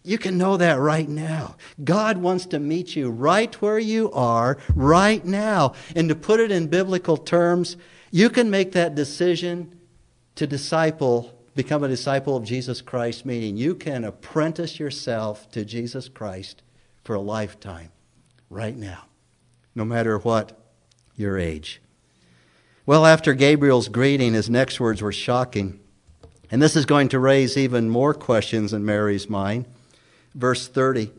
You 0.05 0.17
can 0.17 0.37
know 0.37 0.57
that 0.57 0.79
right 0.79 1.09
now. 1.09 1.55
God 1.83 2.17
wants 2.17 2.45
to 2.47 2.59
meet 2.59 2.95
you 2.95 3.09
right 3.09 3.53
where 3.61 3.79
you 3.79 4.11
are, 4.11 4.57
right 4.75 5.25
now. 5.25 5.73
And 5.95 6.09
to 6.09 6.15
put 6.15 6.39
it 6.39 6.51
in 6.51 6.67
biblical 6.67 7.17
terms, 7.17 7.75
you 8.11 8.29
can 8.29 8.49
make 8.49 8.73
that 8.73 8.95
decision 8.95 9.79
to 10.35 10.45
disciple, 10.45 11.33
become 11.55 11.83
a 11.83 11.87
disciple 11.87 12.37
of 12.37 12.43
Jesus 12.43 12.81
Christ, 12.81 13.25
meaning 13.25 13.57
you 13.57 13.73
can 13.73 14.03
apprentice 14.03 14.79
yourself 14.79 15.49
to 15.51 15.65
Jesus 15.65 16.07
Christ 16.07 16.61
for 17.03 17.15
a 17.15 17.21
lifetime, 17.21 17.91
right 18.49 18.75
now, 18.75 19.05
no 19.73 19.85
matter 19.85 20.17
what 20.17 20.59
your 21.15 21.37
age. 21.37 21.81
Well, 22.85 23.05
after 23.05 23.33
Gabriel's 23.33 23.87
greeting, 23.87 24.33
his 24.33 24.49
next 24.49 24.79
words 24.79 25.01
were 25.01 25.11
shocking. 25.11 25.79
And 26.51 26.61
this 26.61 26.75
is 26.75 26.85
going 26.85 27.09
to 27.09 27.19
raise 27.19 27.57
even 27.57 27.89
more 27.89 28.13
questions 28.13 28.71
in 28.71 28.85
Mary's 28.85 29.27
mind. 29.29 29.65
Verse 30.36 30.67
30. 30.67 31.12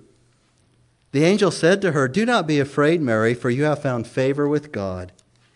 The 1.13 1.25
angel 1.25 1.51
said 1.51 1.81
to 1.81 1.93
her, 1.93 2.07
Do 2.07 2.27
not 2.27 2.47
be 2.47 2.61
afraid, 2.61 3.01
Mary, 3.01 3.33
for 3.33 3.49
you 3.49 3.65
have 3.65 3.83
found 3.83 4.07
favor 4.07 4.47
with 4.47 4.71
God. 4.71 5.13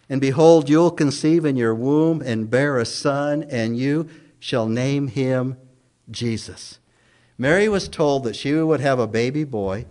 And 0.09 0.21
behold, 0.21 0.69
you 0.69 0.79
will 0.79 0.91
conceive 0.91 1.45
in 1.45 1.57
your 1.57 1.75
womb 1.75 2.23
and 2.23 2.51
bear 2.51 2.79
a 2.79 2.87
son, 2.87 3.45
and 3.45 3.79
you 3.79 4.09
shall 4.39 4.67
name 4.67 5.09
him 5.09 5.57
Jesus. 6.11 6.79
Mary 7.39 7.69
was 7.69 7.89
told 7.89 8.25
that 8.25 8.37
she 8.37 8.55
would 8.55 8.81
have 8.81 8.99
a 8.99 9.07
baby 9.07 9.45
boy. 9.45 9.87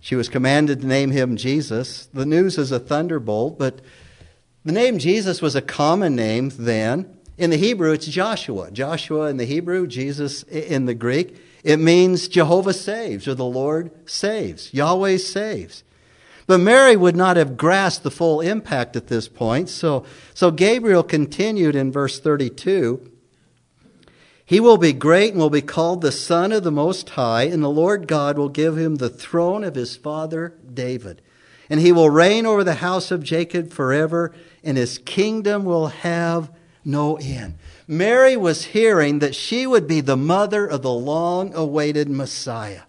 She 0.00 0.16
was 0.16 0.28
commanded 0.28 0.80
to 0.80 0.86
name 0.86 1.10
him 1.10 1.36
Jesus. 1.36 2.06
The 2.06 2.26
news 2.26 2.58
is 2.58 2.72
a 2.72 2.80
thunderbolt, 2.80 3.58
but 3.58 3.80
the 4.64 4.72
name 4.72 4.98
Jesus 4.98 5.40
was 5.40 5.54
a 5.54 5.62
common 5.62 6.16
name 6.16 6.50
then. 6.58 7.16
In 7.36 7.50
the 7.50 7.56
Hebrew, 7.56 7.92
it's 7.92 8.06
Joshua. 8.06 8.70
Joshua 8.70 9.28
in 9.28 9.36
the 9.36 9.44
Hebrew, 9.44 9.86
Jesus 9.86 10.42
in 10.44 10.86
the 10.86 10.94
Greek. 10.94 11.36
It 11.68 11.78
means 11.78 12.28
Jehovah 12.28 12.72
saves 12.72 13.28
or 13.28 13.34
the 13.34 13.44
Lord 13.44 13.90
saves. 14.08 14.72
Yahweh 14.72 15.18
saves. 15.18 15.84
But 16.46 16.60
Mary 16.60 16.96
would 16.96 17.14
not 17.14 17.36
have 17.36 17.58
grasped 17.58 18.04
the 18.04 18.10
full 18.10 18.40
impact 18.40 18.96
at 18.96 19.08
this 19.08 19.28
point. 19.28 19.68
So, 19.68 20.06
so 20.32 20.50
Gabriel 20.50 21.02
continued 21.02 21.76
in 21.76 21.92
verse 21.92 22.20
32. 22.20 23.12
He 24.46 24.60
will 24.60 24.78
be 24.78 24.94
great 24.94 25.32
and 25.32 25.38
will 25.42 25.50
be 25.50 25.60
called 25.60 26.00
the 26.00 26.10
Son 26.10 26.52
of 26.52 26.64
the 26.64 26.72
Most 26.72 27.10
High, 27.10 27.42
and 27.42 27.62
the 27.62 27.68
Lord 27.68 28.08
God 28.08 28.38
will 28.38 28.48
give 28.48 28.78
him 28.78 28.94
the 28.96 29.10
throne 29.10 29.62
of 29.62 29.74
his 29.74 29.94
father 29.94 30.54
David. 30.72 31.20
And 31.68 31.80
he 31.80 31.92
will 31.92 32.08
reign 32.08 32.46
over 32.46 32.64
the 32.64 32.76
house 32.76 33.10
of 33.10 33.22
Jacob 33.22 33.70
forever, 33.74 34.34
and 34.64 34.78
his 34.78 34.96
kingdom 34.96 35.66
will 35.66 35.88
have 35.88 36.50
no 36.82 37.16
end. 37.16 37.58
Mary 37.90 38.36
was 38.36 38.66
hearing 38.66 39.20
that 39.20 39.34
she 39.34 39.66
would 39.66 39.88
be 39.88 40.02
the 40.02 40.16
mother 40.16 40.66
of 40.66 40.82
the 40.82 40.92
long 40.92 41.54
awaited 41.54 42.10
Messiah. 42.10 42.82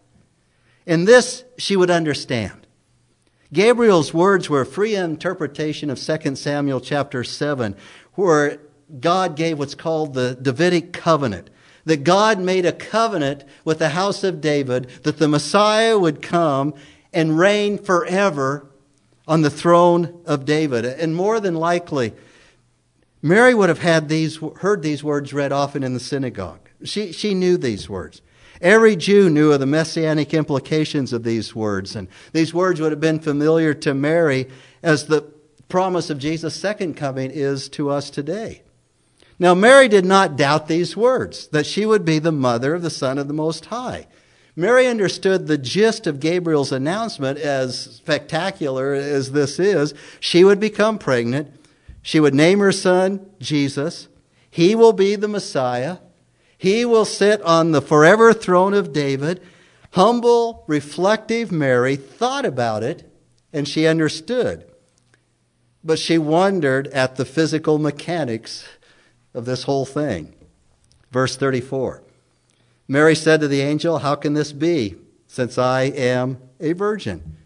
And 0.85 1.07
this 1.07 1.45
she 1.57 1.77
would 1.77 1.89
understand. 1.89 2.67
Gabriel's 3.53 4.13
words 4.13 4.49
were 4.49 4.61
a 4.61 4.65
free 4.65 4.95
interpretation 4.95 5.89
of 5.89 5.99
2 5.99 6.35
Samuel 6.35 6.81
chapter 6.81 7.23
7, 7.23 7.75
where 8.13 8.59
God 8.99 9.37
gave 9.37 9.57
what's 9.57 9.73
called 9.73 10.13
the 10.13 10.37
Davidic 10.39 10.91
covenant. 10.91 11.49
That 11.85 12.03
God 12.03 12.39
made 12.39 12.65
a 12.65 12.73
covenant 12.73 13.45
with 13.63 13.79
the 13.79 13.89
house 13.89 14.23
of 14.23 14.41
David 14.41 14.89
that 15.03 15.17
the 15.17 15.29
Messiah 15.29 15.97
would 15.97 16.21
come 16.21 16.73
and 17.13 17.39
reign 17.39 17.77
forever 17.77 18.69
on 19.27 19.41
the 19.41 19.49
throne 19.49 20.21
of 20.25 20.43
David. 20.43 20.85
And 20.85 21.15
more 21.15 21.39
than 21.39 21.55
likely, 21.55 22.13
Mary 23.21 23.53
would 23.53 23.69
have 23.69 23.79
had 23.79 24.07
these, 24.07 24.39
heard 24.57 24.81
these 24.81 25.03
words 25.03 25.33
read 25.33 25.51
often 25.51 25.83
in 25.83 25.93
the 25.93 25.99
synagogue. 25.99 26.69
She, 26.83 27.11
she 27.11 27.33
knew 27.33 27.57
these 27.57 27.89
words. 27.89 28.21
Every 28.61 28.95
Jew 28.95 29.29
knew 29.29 29.51
of 29.51 29.59
the 29.59 29.65
messianic 29.65 30.33
implications 30.33 31.13
of 31.13 31.23
these 31.23 31.55
words, 31.55 31.95
and 31.95 32.07
these 32.33 32.53
words 32.53 32.81
would 32.81 32.91
have 32.91 32.99
been 32.99 33.19
familiar 33.19 33.73
to 33.75 33.93
Mary 33.93 34.47
as 34.83 35.05
the 35.05 35.21
promise 35.69 36.09
of 36.09 36.17
Jesus' 36.17 36.55
second 36.55 36.95
coming 36.95 37.31
is 37.31 37.69
to 37.69 37.89
us 37.89 38.09
today. 38.09 38.63
Now, 39.37 39.53
Mary 39.53 39.87
did 39.87 40.03
not 40.03 40.35
doubt 40.35 40.67
these 40.67 40.97
words, 40.97 41.47
that 41.47 41.65
she 41.65 41.85
would 41.85 42.03
be 42.03 42.19
the 42.19 42.31
mother 42.31 42.75
of 42.75 42.81
the 42.81 42.89
Son 42.89 43.17
of 43.17 43.27
the 43.29 43.33
Most 43.33 43.67
High. 43.67 44.07
Mary 44.55 44.87
understood 44.87 45.47
the 45.47 45.57
gist 45.57 46.05
of 46.05 46.19
Gabriel's 46.19 46.73
announcement, 46.73 47.39
as 47.39 47.79
spectacular 47.79 48.93
as 48.93 49.31
this 49.31 49.57
is. 49.57 49.93
She 50.19 50.43
would 50.43 50.59
become 50.59 50.97
pregnant. 50.97 51.58
She 52.09 52.19
would 52.19 52.33
name 52.33 52.57
her 52.57 52.71
son 52.71 53.29
Jesus. 53.39 54.07
He 54.49 54.73
will 54.73 54.93
be 54.93 55.15
the 55.15 55.27
Messiah. 55.27 55.99
He 56.57 56.83
will 56.83 57.05
sit 57.05 57.39
on 57.43 57.71
the 57.71 57.83
forever 57.83 58.33
throne 58.33 58.73
of 58.73 58.91
David. 58.91 59.43
Humble, 59.91 60.63
reflective 60.65 61.51
Mary 61.51 61.95
thought 61.95 62.45
about 62.45 62.81
it 62.81 63.07
and 63.53 63.67
she 63.67 63.85
understood. 63.85 64.65
But 65.83 65.99
she 65.99 66.17
wondered 66.17 66.87
at 66.87 67.17
the 67.17 67.25
physical 67.25 67.77
mechanics 67.77 68.67
of 69.35 69.45
this 69.45 69.65
whole 69.65 69.85
thing. 69.85 70.33
Verse 71.11 71.37
34 71.37 72.01
Mary 72.87 73.13
said 73.13 73.39
to 73.41 73.47
the 73.47 73.61
angel, 73.61 73.99
How 73.99 74.15
can 74.15 74.33
this 74.33 74.51
be, 74.51 74.95
since 75.27 75.59
I 75.59 75.83
am 75.83 76.39
a 76.59 76.73
virgin? 76.73 77.37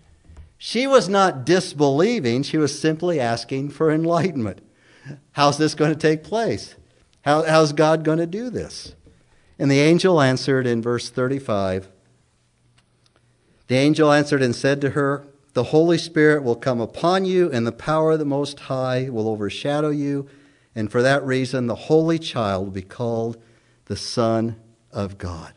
She 0.65 0.87
was 0.87 1.09
not 1.09 1.45
disbelieving, 1.45 2.41
she 2.41 2.55
was 2.57 2.79
simply 2.79 3.19
asking 3.19 3.71
for 3.71 3.91
enlightenment. 3.91 4.65
How's 5.33 5.57
this 5.57 5.75
going 5.75 5.91
to 5.91 5.99
take 5.99 6.23
place? 6.23 6.75
How, 7.23 7.43
how's 7.43 7.73
God 7.73 8.05
going 8.05 8.19
to 8.19 8.25
do 8.25 8.49
this? 8.49 8.95
And 9.59 9.69
the 9.69 9.81
angel 9.81 10.21
answered 10.21 10.65
in 10.65 10.81
verse 10.81 11.09
35 11.09 11.89
The 13.67 13.75
angel 13.75 14.09
answered 14.09 14.41
and 14.41 14.55
said 14.55 14.79
to 14.79 14.91
her, 14.91 15.27
The 15.51 15.65
Holy 15.65 15.97
Spirit 15.97 16.43
will 16.43 16.55
come 16.55 16.79
upon 16.79 17.25
you, 17.25 17.51
and 17.51 17.67
the 17.67 17.73
power 17.73 18.13
of 18.13 18.19
the 18.19 18.25
Most 18.25 18.57
High 18.61 19.09
will 19.09 19.27
overshadow 19.27 19.89
you. 19.89 20.29
And 20.73 20.89
for 20.89 21.01
that 21.01 21.25
reason, 21.25 21.67
the 21.67 21.75
Holy 21.75 22.17
Child 22.17 22.63
will 22.63 22.71
be 22.71 22.83
called 22.83 23.35
the 23.87 23.97
Son 23.97 24.55
of 24.93 25.17
God. 25.17 25.51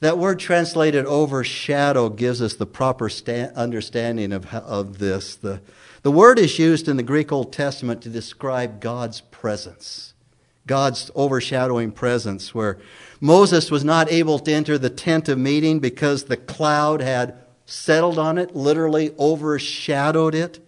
That 0.00 0.18
word 0.18 0.38
translated 0.38 1.06
overshadow 1.06 2.10
gives 2.10 2.42
us 2.42 2.54
the 2.54 2.66
proper 2.66 3.08
sta- 3.08 3.50
understanding 3.54 4.32
of, 4.32 4.52
of 4.52 4.98
this. 4.98 5.34
The, 5.36 5.62
the 6.02 6.10
word 6.10 6.38
is 6.38 6.58
used 6.58 6.86
in 6.86 6.98
the 6.98 7.02
Greek 7.02 7.32
Old 7.32 7.52
Testament 7.52 8.02
to 8.02 8.10
describe 8.10 8.80
God's 8.80 9.22
presence. 9.22 10.12
God's 10.66 11.10
overshadowing 11.14 11.92
presence, 11.92 12.54
where 12.54 12.78
Moses 13.20 13.70
was 13.70 13.84
not 13.84 14.10
able 14.10 14.38
to 14.40 14.52
enter 14.52 14.76
the 14.76 14.90
tent 14.90 15.28
of 15.28 15.38
meeting 15.38 15.78
because 15.78 16.24
the 16.24 16.36
cloud 16.36 17.00
had 17.00 17.38
settled 17.64 18.18
on 18.18 18.36
it, 18.36 18.54
literally 18.54 19.14
overshadowed 19.18 20.34
it, 20.34 20.58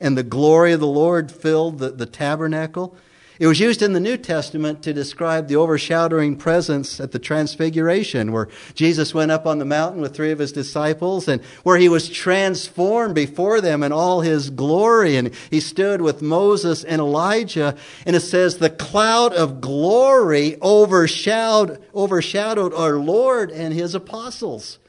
and 0.00 0.16
the 0.16 0.22
glory 0.22 0.72
of 0.72 0.80
the 0.80 0.86
Lord 0.86 1.32
filled 1.32 1.78
the, 1.78 1.90
the 1.90 2.06
tabernacle. 2.06 2.96
It 3.38 3.46
was 3.46 3.60
used 3.60 3.82
in 3.82 3.92
the 3.92 4.00
New 4.00 4.16
Testament 4.16 4.82
to 4.82 4.92
describe 4.92 5.46
the 5.46 5.54
overshadowing 5.54 6.36
presence 6.36 6.98
at 6.98 7.12
the 7.12 7.20
Transfiguration, 7.20 8.32
where 8.32 8.48
Jesus 8.74 9.14
went 9.14 9.30
up 9.30 9.46
on 9.46 9.58
the 9.58 9.64
mountain 9.64 10.00
with 10.00 10.16
three 10.16 10.32
of 10.32 10.40
his 10.40 10.50
disciples 10.50 11.28
and 11.28 11.40
where 11.62 11.78
he 11.78 11.88
was 11.88 12.08
transformed 12.08 13.14
before 13.14 13.60
them 13.60 13.84
in 13.84 13.92
all 13.92 14.22
his 14.22 14.50
glory. 14.50 15.14
And 15.14 15.32
he 15.50 15.60
stood 15.60 16.02
with 16.02 16.20
Moses 16.20 16.82
and 16.82 17.00
Elijah. 17.00 17.76
And 18.04 18.16
it 18.16 18.20
says, 18.20 18.58
the 18.58 18.70
cloud 18.70 19.32
of 19.34 19.60
glory 19.60 20.56
overshadowed, 20.60 21.80
overshadowed 21.94 22.74
our 22.74 22.96
Lord 22.96 23.52
and 23.52 23.72
his 23.72 23.94
apostles. 23.94 24.80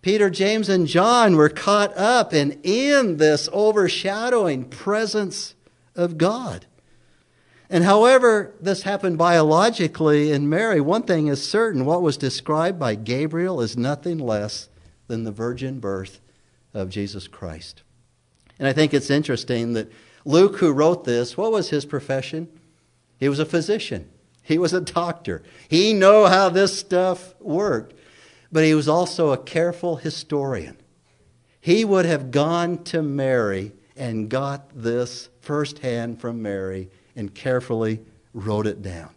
Peter, 0.00 0.30
James, 0.30 0.70
and 0.70 0.86
John 0.86 1.36
were 1.36 1.50
caught 1.50 1.94
up 1.94 2.32
and 2.32 2.58
in 2.62 3.18
this 3.18 3.50
overshadowing 3.52 4.64
presence 4.64 5.54
of 5.94 6.16
God. 6.16 6.64
And 7.72 7.84
however 7.84 8.52
this 8.60 8.82
happened 8.82 9.16
biologically 9.16 10.32
in 10.32 10.48
Mary, 10.48 10.80
one 10.80 11.04
thing 11.04 11.28
is 11.28 11.48
certain 11.48 11.84
what 11.84 12.02
was 12.02 12.16
described 12.16 12.80
by 12.80 12.96
Gabriel 12.96 13.60
is 13.60 13.76
nothing 13.76 14.18
less 14.18 14.68
than 15.06 15.22
the 15.22 15.30
virgin 15.30 15.78
birth 15.78 16.20
of 16.74 16.88
Jesus 16.88 17.28
Christ. 17.28 17.82
And 18.58 18.66
I 18.66 18.72
think 18.72 18.92
it's 18.92 19.08
interesting 19.08 19.74
that 19.74 19.90
Luke, 20.24 20.56
who 20.56 20.72
wrote 20.72 21.04
this, 21.04 21.36
what 21.36 21.52
was 21.52 21.70
his 21.70 21.84
profession? 21.84 22.48
He 23.18 23.28
was 23.28 23.38
a 23.38 23.46
physician. 23.46 24.10
He 24.42 24.58
was 24.58 24.72
a 24.72 24.80
doctor. 24.80 25.42
He 25.68 25.92
knew 25.92 26.26
how 26.26 26.48
this 26.48 26.76
stuff 26.76 27.40
worked. 27.40 27.94
But 28.50 28.64
he 28.64 28.74
was 28.74 28.88
also 28.88 29.30
a 29.30 29.38
careful 29.38 29.96
historian. 29.96 30.76
He 31.60 31.84
would 31.84 32.04
have 32.04 32.32
gone 32.32 32.82
to 32.84 33.00
Mary 33.00 33.72
and 33.96 34.28
got 34.28 34.70
this 34.74 35.28
firsthand 35.40 36.20
from 36.20 36.42
Mary 36.42 36.90
and 37.16 37.34
carefully 37.34 38.00
wrote 38.32 38.66
it 38.66 38.82
down. 38.82 39.10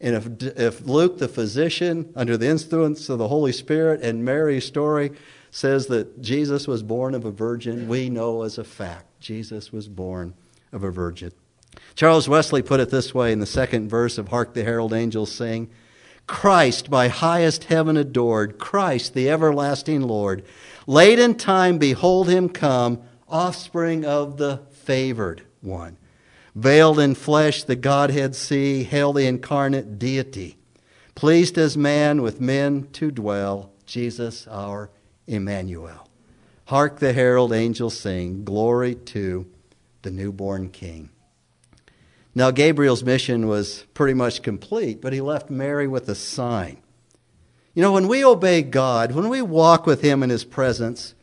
And 0.00 0.14
if, 0.16 0.56
if 0.58 0.86
Luke, 0.86 1.18
the 1.18 1.28
physician, 1.28 2.12
under 2.14 2.36
the 2.36 2.48
influence 2.48 3.08
of 3.08 3.18
the 3.18 3.28
Holy 3.28 3.52
Spirit, 3.52 4.02
and 4.02 4.24
Mary's 4.24 4.66
story 4.66 5.12
says 5.50 5.86
that 5.86 6.20
Jesus 6.20 6.66
was 6.66 6.82
born 6.82 7.14
of 7.14 7.24
a 7.24 7.30
virgin, 7.30 7.88
we 7.88 8.10
know 8.10 8.42
as 8.42 8.58
a 8.58 8.64
fact 8.64 9.20
Jesus 9.20 9.72
was 9.72 9.88
born 9.88 10.34
of 10.72 10.84
a 10.84 10.90
virgin. 10.90 11.32
Charles 11.94 12.28
Wesley 12.28 12.60
put 12.60 12.80
it 12.80 12.90
this 12.90 13.14
way 13.14 13.32
in 13.32 13.40
the 13.40 13.46
second 13.46 13.88
verse 13.88 14.18
of 14.18 14.28
Hark 14.28 14.54
the 14.54 14.64
Herald 14.64 14.92
Angels 14.92 15.32
Sing 15.32 15.70
Christ, 16.26 16.88
by 16.88 17.08
highest 17.08 17.64
heaven 17.64 17.96
adored, 17.96 18.58
Christ, 18.58 19.12
the 19.12 19.28
everlasting 19.28 20.00
Lord. 20.00 20.42
Late 20.86 21.18
in 21.18 21.34
time, 21.34 21.76
behold 21.76 22.28
him 22.28 22.48
come, 22.48 23.02
offspring 23.28 24.04
of 24.06 24.38
the 24.38 24.62
favored 24.70 25.42
one. 25.60 25.98
Veiled 26.54 26.98
in 26.98 27.14
flesh, 27.14 27.64
the 27.64 27.76
Godhead 27.76 28.36
see, 28.36 28.84
hail 28.84 29.12
the 29.12 29.26
incarnate 29.26 29.98
deity. 29.98 30.56
Pleased 31.14 31.58
as 31.58 31.76
man 31.76 32.22
with 32.22 32.40
men 32.40 32.88
to 32.92 33.10
dwell, 33.10 33.70
Jesus 33.86 34.46
our 34.48 34.90
Emmanuel. 35.26 36.08
Hark 36.66 36.98
the 36.98 37.12
herald 37.12 37.52
angels 37.52 37.98
sing, 37.98 38.44
glory 38.44 38.94
to 38.94 39.46
the 40.02 40.10
newborn 40.10 40.70
King. 40.70 41.10
Now, 42.34 42.50
Gabriel's 42.50 43.04
mission 43.04 43.46
was 43.46 43.84
pretty 43.94 44.14
much 44.14 44.42
complete, 44.42 45.00
but 45.00 45.12
he 45.12 45.20
left 45.20 45.50
Mary 45.50 45.86
with 45.86 46.08
a 46.08 46.14
sign. 46.14 46.78
You 47.74 47.82
know, 47.82 47.92
when 47.92 48.06
we 48.06 48.24
obey 48.24 48.62
God, 48.62 49.12
when 49.12 49.28
we 49.28 49.42
walk 49.42 49.84
with 49.84 50.00
Him 50.00 50.22
in 50.22 50.30
His 50.30 50.44
presence, 50.44 51.14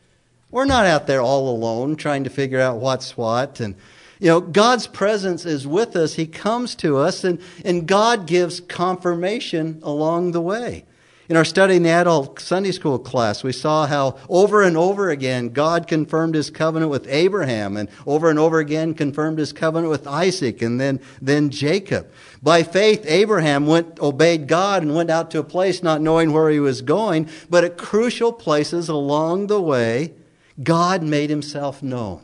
we're 0.50 0.66
not 0.66 0.84
out 0.84 1.06
there 1.06 1.22
all 1.22 1.48
alone 1.48 1.96
trying 1.96 2.24
to 2.24 2.30
figure 2.30 2.60
out 2.60 2.76
what's 2.76 3.16
what 3.16 3.58
and 3.58 3.74
you 4.22 4.28
know, 4.28 4.40
God's 4.40 4.86
presence 4.86 5.44
is 5.44 5.66
with 5.66 5.96
us. 5.96 6.14
He 6.14 6.26
comes 6.26 6.76
to 6.76 6.96
us, 6.96 7.24
and, 7.24 7.40
and 7.64 7.88
God 7.88 8.28
gives 8.28 8.60
confirmation 8.60 9.80
along 9.82 10.30
the 10.30 10.40
way. 10.40 10.84
In 11.28 11.36
our 11.36 11.44
study 11.44 11.74
in 11.74 11.82
the 11.82 11.90
adult 11.90 12.38
Sunday 12.38 12.70
school 12.70 13.00
class, 13.00 13.42
we 13.42 13.50
saw 13.50 13.84
how 13.84 14.16
over 14.28 14.62
and 14.62 14.76
over 14.76 15.10
again 15.10 15.48
God 15.48 15.88
confirmed 15.88 16.36
his 16.36 16.50
covenant 16.50 16.92
with 16.92 17.08
Abraham 17.08 17.76
and 17.76 17.88
over 18.06 18.30
and 18.30 18.38
over 18.38 18.60
again 18.60 18.94
confirmed 18.94 19.40
his 19.40 19.52
covenant 19.52 19.90
with 19.90 20.06
Isaac 20.06 20.62
and 20.62 20.80
then, 20.80 21.00
then 21.20 21.50
Jacob. 21.50 22.08
By 22.40 22.62
faith, 22.62 23.04
Abraham 23.08 23.66
went, 23.66 23.98
obeyed 23.98 24.46
God 24.46 24.84
and 24.84 24.94
went 24.94 25.10
out 25.10 25.32
to 25.32 25.40
a 25.40 25.44
place 25.44 25.82
not 25.82 26.00
knowing 26.00 26.32
where 26.32 26.48
he 26.48 26.60
was 26.60 26.80
going, 26.80 27.28
but 27.50 27.64
at 27.64 27.76
crucial 27.76 28.32
places 28.32 28.88
along 28.88 29.48
the 29.48 29.60
way, 29.60 30.12
God 30.62 31.02
made 31.02 31.28
himself 31.28 31.82
known 31.82 32.22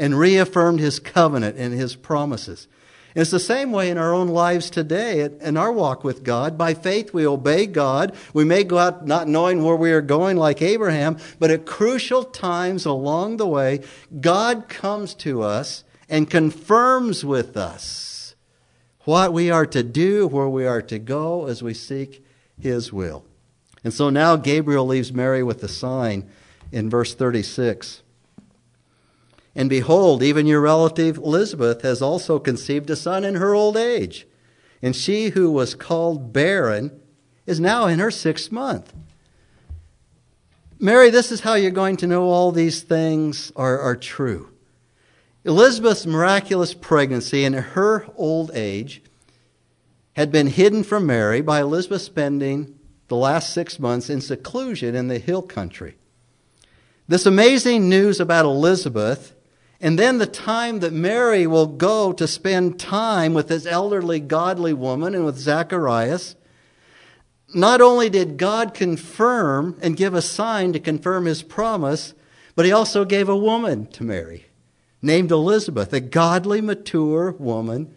and 0.00 0.18
reaffirmed 0.18 0.80
his 0.80 0.98
covenant 0.98 1.58
and 1.58 1.74
his 1.74 1.94
promises. 1.94 2.66
And 3.14 3.20
it's 3.20 3.30
the 3.30 3.38
same 3.38 3.70
way 3.70 3.90
in 3.90 3.98
our 3.98 4.14
own 4.14 4.28
lives 4.28 4.70
today, 4.70 5.28
in 5.42 5.56
our 5.58 5.70
walk 5.70 6.02
with 6.02 6.24
God. 6.24 6.56
By 6.56 6.74
faith, 6.74 7.12
we 7.12 7.26
obey 7.26 7.66
God. 7.66 8.16
We 8.32 8.44
may 8.44 8.64
go 8.64 8.78
out 8.78 9.06
not 9.06 9.28
knowing 9.28 9.62
where 9.62 9.76
we 9.76 9.92
are 9.92 10.00
going 10.00 10.38
like 10.38 10.62
Abraham, 10.62 11.18
but 11.38 11.50
at 11.50 11.66
crucial 11.66 12.24
times 12.24 12.86
along 12.86 13.36
the 13.36 13.46
way, 13.46 13.80
God 14.20 14.68
comes 14.68 15.12
to 15.16 15.42
us 15.42 15.84
and 16.08 16.30
confirms 16.30 17.22
with 17.22 17.56
us 17.56 18.36
what 19.00 19.34
we 19.34 19.50
are 19.50 19.66
to 19.66 19.82
do, 19.82 20.26
where 20.26 20.48
we 20.48 20.66
are 20.66 20.82
to 20.82 20.98
go 20.98 21.46
as 21.46 21.62
we 21.62 21.74
seek 21.74 22.24
his 22.58 22.90
will. 22.90 23.24
And 23.84 23.92
so 23.92 24.08
now 24.08 24.36
Gabriel 24.36 24.86
leaves 24.86 25.12
Mary 25.12 25.42
with 25.42 25.62
a 25.62 25.68
sign 25.68 26.30
in 26.72 26.88
verse 26.88 27.14
36. 27.14 28.02
And 29.60 29.68
behold, 29.68 30.22
even 30.22 30.46
your 30.46 30.62
relative 30.62 31.18
Elizabeth 31.18 31.82
has 31.82 32.00
also 32.00 32.38
conceived 32.38 32.88
a 32.88 32.96
son 32.96 33.24
in 33.24 33.34
her 33.34 33.54
old 33.54 33.76
age. 33.76 34.26
And 34.80 34.96
she 34.96 35.28
who 35.28 35.50
was 35.50 35.74
called 35.74 36.32
barren 36.32 36.98
is 37.44 37.60
now 37.60 37.84
in 37.84 37.98
her 37.98 38.10
sixth 38.10 38.50
month. 38.50 38.94
Mary, 40.78 41.10
this 41.10 41.30
is 41.30 41.40
how 41.40 41.56
you're 41.56 41.70
going 41.70 41.98
to 41.98 42.06
know 42.06 42.22
all 42.22 42.52
these 42.52 42.80
things 42.80 43.52
are, 43.54 43.78
are 43.78 43.96
true. 43.96 44.48
Elizabeth's 45.44 46.06
miraculous 46.06 46.72
pregnancy 46.72 47.44
in 47.44 47.52
her 47.52 48.06
old 48.16 48.50
age 48.54 49.02
had 50.14 50.32
been 50.32 50.46
hidden 50.46 50.82
from 50.82 51.04
Mary 51.04 51.42
by 51.42 51.60
Elizabeth 51.60 52.00
spending 52.00 52.78
the 53.08 53.16
last 53.16 53.52
six 53.52 53.78
months 53.78 54.08
in 54.08 54.22
seclusion 54.22 54.94
in 54.94 55.08
the 55.08 55.18
hill 55.18 55.42
country. 55.42 55.98
This 57.06 57.26
amazing 57.26 57.90
news 57.90 58.20
about 58.20 58.46
Elizabeth 58.46 59.34
and 59.80 59.98
then 59.98 60.18
the 60.18 60.26
time 60.26 60.80
that 60.80 60.92
Mary 60.92 61.46
will 61.46 61.66
go 61.66 62.12
to 62.12 62.26
spend 62.26 62.78
time 62.78 63.32
with 63.32 63.48
this 63.48 63.64
elderly, 63.64 64.20
godly 64.20 64.74
woman 64.74 65.14
and 65.14 65.24
with 65.24 65.38
Zacharias. 65.38 66.36
not 67.54 67.80
only 67.80 68.08
did 68.08 68.36
God 68.36 68.74
confirm 68.74 69.76
and 69.80 69.96
give 69.96 70.14
a 70.14 70.22
sign 70.22 70.72
to 70.72 70.78
confirm 70.78 71.24
his 71.24 71.42
promise, 71.42 72.14
but 72.54 72.64
he 72.64 72.72
also 72.72 73.04
gave 73.04 73.28
a 73.28 73.36
woman 73.36 73.86
to 73.86 74.04
Mary 74.04 74.46
named 75.02 75.32
Elizabeth, 75.32 75.92
a 75.92 76.00
godly, 76.00 76.60
mature 76.60 77.32
woman 77.32 77.92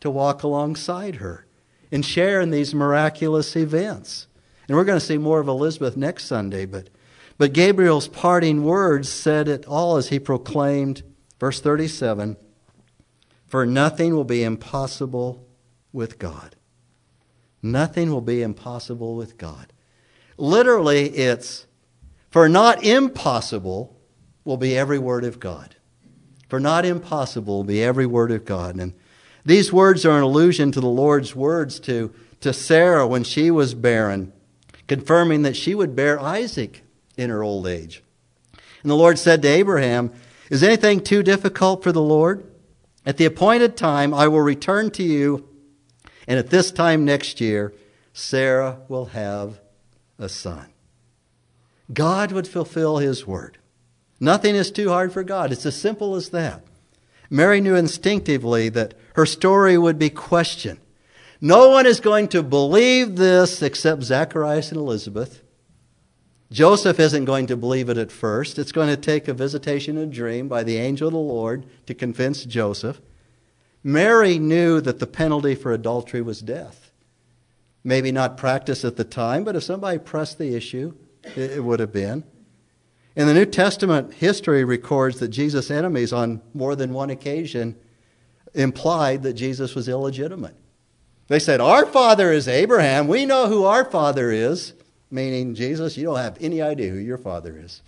to 0.00 0.08
walk 0.10 0.42
alongside 0.42 1.16
her 1.16 1.46
and 1.90 2.04
share 2.04 2.40
in 2.40 2.50
these 2.50 2.74
miraculous 2.74 3.56
events. 3.56 4.26
And 4.68 4.76
we're 4.76 4.84
going 4.84 4.98
to 4.98 5.04
see 5.04 5.18
more 5.18 5.40
of 5.40 5.48
Elizabeth 5.48 5.96
next 5.96 6.24
Sunday, 6.24 6.64
but, 6.64 6.88
but 7.38 7.52
Gabriel's 7.52 8.08
parting 8.08 8.62
words 8.64 9.08
said 9.08 9.48
it 9.48 9.66
all 9.66 9.96
as 9.96 10.08
he 10.08 10.18
proclaimed, 10.18 11.02
verse 11.38 11.60
37 11.60 12.36
For 13.46 13.66
nothing 13.66 14.14
will 14.14 14.24
be 14.24 14.42
impossible 14.42 15.46
with 15.92 16.18
God. 16.18 16.56
Nothing 17.62 18.10
will 18.10 18.20
be 18.20 18.42
impossible 18.42 19.16
with 19.16 19.38
God. 19.38 19.72
Literally, 20.36 21.06
it's 21.10 21.66
for 22.30 22.48
not 22.48 22.84
impossible 22.84 23.96
will 24.44 24.56
be 24.56 24.76
every 24.76 24.98
word 24.98 25.24
of 25.24 25.40
God. 25.40 25.76
For 26.48 26.60
not 26.60 26.84
impossible 26.84 27.58
will 27.58 27.64
be 27.64 27.82
every 27.82 28.06
word 28.06 28.30
of 28.30 28.44
God. 28.44 28.76
And 28.76 28.92
these 29.44 29.72
words 29.72 30.04
are 30.04 30.16
an 30.16 30.22
allusion 30.22 30.72
to 30.72 30.80
the 30.80 30.86
Lord's 30.86 31.34
words 31.34 31.80
to, 31.80 32.12
to 32.40 32.52
Sarah 32.52 33.06
when 33.06 33.24
she 33.24 33.50
was 33.50 33.74
barren, 33.74 34.32
confirming 34.88 35.42
that 35.42 35.56
she 35.56 35.74
would 35.74 35.96
bear 35.96 36.20
Isaac 36.20 36.82
in 37.16 37.30
her 37.30 37.42
old 37.42 37.66
age. 37.66 38.02
And 38.82 38.90
the 38.90 38.96
Lord 38.96 39.18
said 39.18 39.40
to 39.42 39.48
Abraham, 39.48 40.12
Is 40.50 40.62
anything 40.62 41.00
too 41.00 41.22
difficult 41.22 41.82
for 41.82 41.92
the 41.92 42.02
Lord? 42.02 42.44
At 43.06 43.16
the 43.16 43.24
appointed 43.24 43.76
time, 43.76 44.14
I 44.14 44.28
will 44.28 44.40
return 44.40 44.90
to 44.92 45.02
you 45.02 45.48
and 46.26 46.38
at 46.38 46.50
this 46.50 46.70
time 46.70 47.04
next 47.04 47.40
year, 47.40 47.74
Sarah 48.12 48.80
will 48.88 49.06
have 49.06 49.60
a 50.18 50.28
son. 50.28 50.66
God 51.92 52.32
would 52.32 52.48
fulfill 52.48 52.98
his 52.98 53.26
word. 53.26 53.58
Nothing 54.20 54.54
is 54.54 54.70
too 54.70 54.88
hard 54.88 55.12
for 55.12 55.22
God. 55.22 55.52
It's 55.52 55.66
as 55.66 55.76
simple 55.76 56.14
as 56.14 56.30
that. 56.30 56.64
Mary 57.28 57.60
knew 57.60 57.74
instinctively 57.74 58.68
that 58.70 58.94
her 59.16 59.26
story 59.26 59.76
would 59.76 59.98
be 59.98 60.10
questioned. 60.10 60.80
No 61.40 61.68
one 61.68 61.84
is 61.84 62.00
going 62.00 62.28
to 62.28 62.42
believe 62.42 63.16
this 63.16 63.60
except 63.60 64.02
Zacharias 64.02 64.70
and 64.70 64.78
Elizabeth. 64.78 65.42
Joseph 66.52 67.00
isn't 67.00 67.24
going 67.24 67.46
to 67.46 67.56
believe 67.56 67.88
it 67.88 67.98
at 67.98 68.12
first. 68.12 68.58
It's 68.58 68.72
going 68.72 68.88
to 68.88 68.96
take 68.96 69.28
a 69.28 69.34
visitation 69.34 69.96
a 69.96 70.06
dream 70.06 70.48
by 70.48 70.62
the 70.62 70.76
angel 70.76 71.08
of 71.08 71.14
the 71.14 71.18
Lord 71.18 71.66
to 71.86 71.94
convince 71.94 72.44
Joseph. 72.44 73.00
Mary 73.82 74.38
knew 74.38 74.80
that 74.80 74.98
the 74.98 75.06
penalty 75.06 75.54
for 75.54 75.72
adultery 75.72 76.22
was 76.22 76.40
death. 76.40 76.90
Maybe 77.82 78.12
not 78.12 78.38
practiced 78.38 78.84
at 78.84 78.96
the 78.96 79.04
time, 79.04 79.44
but 79.44 79.56
if 79.56 79.62
somebody 79.62 79.98
pressed 79.98 80.38
the 80.38 80.54
issue, 80.54 80.94
it 81.36 81.62
would 81.62 81.80
have 81.80 81.92
been. 81.92 82.24
In 83.16 83.26
the 83.26 83.34
New 83.34 83.46
Testament, 83.46 84.14
history 84.14 84.64
records 84.64 85.20
that 85.20 85.28
Jesus' 85.28 85.70
enemies, 85.70 86.12
on 86.12 86.40
more 86.52 86.74
than 86.74 86.92
one 86.92 87.10
occasion, 87.10 87.76
implied 88.54 89.22
that 89.22 89.34
Jesus 89.34 89.74
was 89.74 89.88
illegitimate. 89.88 90.56
They 91.28 91.38
said, 91.38 91.60
Our 91.60 91.86
father 91.86 92.32
is 92.32 92.48
Abraham. 92.48 93.06
We 93.06 93.24
know 93.26 93.48
who 93.48 93.64
our 93.64 93.84
father 93.84 94.30
is, 94.30 94.72
meaning, 95.14 95.54
Jesus, 95.54 95.96
you 95.96 96.04
don't 96.04 96.18
have 96.18 96.36
any 96.40 96.60
idea 96.60 96.90
who 96.90 96.98
your 96.98 97.18
father 97.18 97.56
is. 97.56 97.80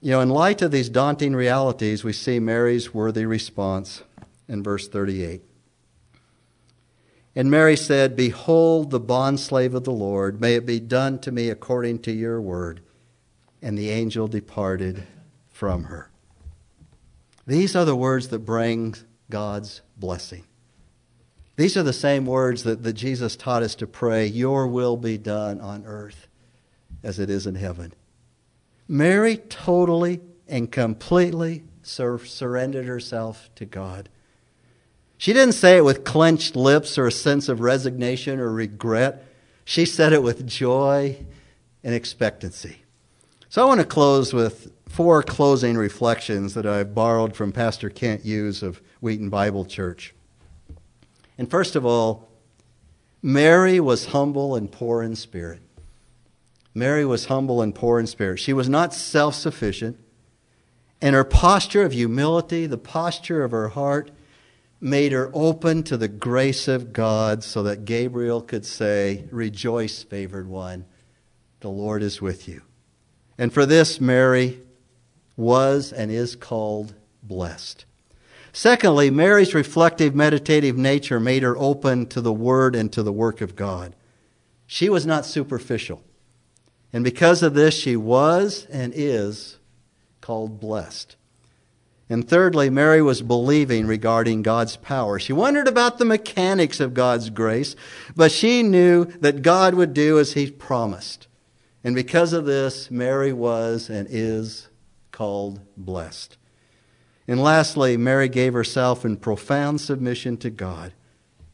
You 0.00 0.12
know, 0.12 0.20
in 0.20 0.30
light 0.30 0.62
of 0.62 0.70
these 0.70 0.88
daunting 0.88 1.34
realities, 1.34 2.04
we 2.04 2.12
see 2.12 2.38
Mary's 2.38 2.94
worthy 2.94 3.26
response 3.26 4.02
in 4.48 4.62
verse 4.62 4.88
38. 4.88 5.42
And 7.34 7.50
Mary 7.50 7.76
said, 7.76 8.16
Behold 8.16 8.90
the 8.90 9.00
bondslave 9.00 9.74
of 9.74 9.84
the 9.84 9.92
Lord, 9.92 10.40
may 10.40 10.54
it 10.54 10.64
be 10.64 10.80
done 10.80 11.18
to 11.20 11.32
me 11.32 11.50
according 11.50 11.98
to 12.00 12.12
your 12.12 12.40
word. 12.40 12.80
And 13.60 13.76
the 13.76 13.90
angel 13.90 14.26
departed 14.26 15.06
from 15.50 15.84
her. 15.84 16.08
These 17.46 17.74
are 17.74 17.84
the 17.84 17.96
words 17.96 18.28
that 18.28 18.38
bring 18.40 18.94
God's 19.28 19.82
blessing. 19.96 20.44
These 21.56 21.76
are 21.76 21.82
the 21.82 21.92
same 21.92 22.26
words 22.26 22.62
that, 22.62 22.82
that 22.82 22.94
Jesus 22.94 23.36
taught 23.36 23.62
us 23.62 23.74
to 23.76 23.86
pray, 23.86 24.26
Your 24.26 24.66
will 24.66 24.96
be 24.96 25.18
done 25.18 25.60
on 25.60 25.84
earth 25.84 26.28
as 27.02 27.18
it 27.18 27.30
is 27.30 27.46
in 27.46 27.54
heaven. 27.54 27.92
Mary 28.88 29.36
totally 29.36 30.20
and 30.48 30.70
completely 30.70 31.62
sur- 31.82 32.18
surrendered 32.18 32.86
herself 32.86 33.50
to 33.54 33.64
God. 33.64 34.08
She 35.16 35.32
didn't 35.32 35.54
say 35.54 35.76
it 35.76 35.84
with 35.84 36.04
clenched 36.04 36.56
lips 36.56 36.96
or 36.96 37.06
a 37.06 37.12
sense 37.12 37.48
of 37.48 37.60
resignation 37.60 38.40
or 38.40 38.50
regret. 38.50 39.24
She 39.64 39.84
said 39.84 40.12
it 40.12 40.22
with 40.22 40.46
joy 40.46 41.24
and 41.84 41.94
expectancy. 41.94 42.78
So 43.50 43.62
I 43.62 43.66
want 43.66 43.80
to 43.80 43.86
close 43.86 44.32
with 44.32 44.72
four 44.88 45.22
closing 45.22 45.76
reflections 45.76 46.54
that 46.54 46.66
I 46.66 46.84
borrowed 46.84 47.36
from 47.36 47.52
Pastor 47.52 47.90
Kent 47.90 48.22
Hughes 48.22 48.62
of 48.62 48.80
Wheaton 49.00 49.28
Bible 49.28 49.64
Church. 49.64 50.14
And 51.40 51.50
first 51.50 51.74
of 51.74 51.86
all, 51.86 52.28
Mary 53.22 53.80
was 53.80 54.08
humble 54.08 54.54
and 54.54 54.70
poor 54.70 55.02
in 55.02 55.16
spirit. 55.16 55.62
Mary 56.74 57.02
was 57.06 57.24
humble 57.24 57.62
and 57.62 57.74
poor 57.74 57.98
in 57.98 58.06
spirit. 58.06 58.38
She 58.38 58.52
was 58.52 58.68
not 58.68 58.92
self 58.92 59.34
sufficient. 59.34 59.98
And 61.00 61.14
her 61.14 61.24
posture 61.24 61.82
of 61.82 61.92
humility, 61.92 62.66
the 62.66 62.76
posture 62.76 63.42
of 63.42 63.52
her 63.52 63.68
heart, 63.68 64.10
made 64.82 65.12
her 65.12 65.30
open 65.32 65.82
to 65.84 65.96
the 65.96 66.08
grace 66.08 66.68
of 66.68 66.92
God 66.92 67.42
so 67.42 67.62
that 67.62 67.86
Gabriel 67.86 68.42
could 68.42 68.66
say, 68.66 69.24
Rejoice, 69.30 70.02
favored 70.02 70.46
one, 70.46 70.84
the 71.60 71.70
Lord 71.70 72.02
is 72.02 72.20
with 72.20 72.48
you. 72.48 72.60
And 73.38 73.50
for 73.50 73.64
this, 73.64 73.98
Mary 73.98 74.60
was 75.38 75.90
and 75.90 76.10
is 76.10 76.36
called 76.36 76.92
blessed. 77.22 77.86
Secondly, 78.52 79.10
Mary's 79.10 79.54
reflective, 79.54 80.14
meditative 80.14 80.76
nature 80.76 81.20
made 81.20 81.42
her 81.42 81.56
open 81.56 82.06
to 82.06 82.20
the 82.20 82.32
Word 82.32 82.74
and 82.74 82.92
to 82.92 83.02
the 83.02 83.12
work 83.12 83.40
of 83.40 83.56
God. 83.56 83.94
She 84.66 84.88
was 84.88 85.06
not 85.06 85.26
superficial. 85.26 86.02
And 86.92 87.04
because 87.04 87.42
of 87.42 87.54
this, 87.54 87.74
she 87.74 87.96
was 87.96 88.66
and 88.70 88.92
is 88.94 89.58
called 90.20 90.60
blessed. 90.60 91.16
And 92.08 92.28
thirdly, 92.28 92.70
Mary 92.70 93.00
was 93.00 93.22
believing 93.22 93.86
regarding 93.86 94.42
God's 94.42 94.76
power. 94.76 95.20
She 95.20 95.32
wondered 95.32 95.68
about 95.68 95.98
the 95.98 96.04
mechanics 96.04 96.80
of 96.80 96.92
God's 96.92 97.30
grace, 97.30 97.76
but 98.16 98.32
she 98.32 98.64
knew 98.64 99.04
that 99.20 99.42
God 99.42 99.74
would 99.74 99.94
do 99.94 100.18
as 100.18 100.32
He 100.32 100.50
promised. 100.50 101.28
And 101.84 101.94
because 101.94 102.32
of 102.32 102.46
this, 102.46 102.90
Mary 102.90 103.32
was 103.32 103.88
and 103.88 104.08
is 104.10 104.68
called 105.12 105.60
blessed. 105.76 106.36
And 107.30 107.40
lastly, 107.40 107.96
Mary 107.96 108.28
gave 108.28 108.54
herself 108.54 109.04
in 109.04 109.16
profound 109.16 109.80
submission 109.80 110.36
to 110.38 110.50
God. 110.50 110.92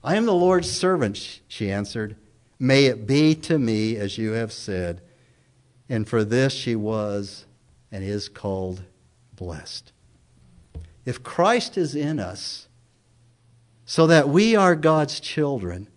I 0.02 0.16
am 0.16 0.24
the 0.24 0.32
Lord's 0.32 0.70
servant, 0.70 1.42
she 1.48 1.70
answered. 1.70 2.16
May 2.58 2.86
it 2.86 3.06
be 3.06 3.34
to 3.34 3.58
me 3.58 3.94
as 3.98 4.16
you 4.16 4.30
have 4.30 4.54
said. 4.54 5.02
And 5.86 6.08
for 6.08 6.24
this 6.24 6.54
she 6.54 6.76
was 6.76 7.44
and 7.92 8.02
is 8.02 8.30
called 8.30 8.84
blessed. 9.34 9.92
If 11.04 11.22
Christ 11.22 11.76
is 11.76 11.94
in 11.94 12.20
us, 12.20 12.68
so 13.84 14.06
that 14.06 14.30
we 14.30 14.56
are 14.56 14.76
God's 14.76 15.20
children, 15.20 15.88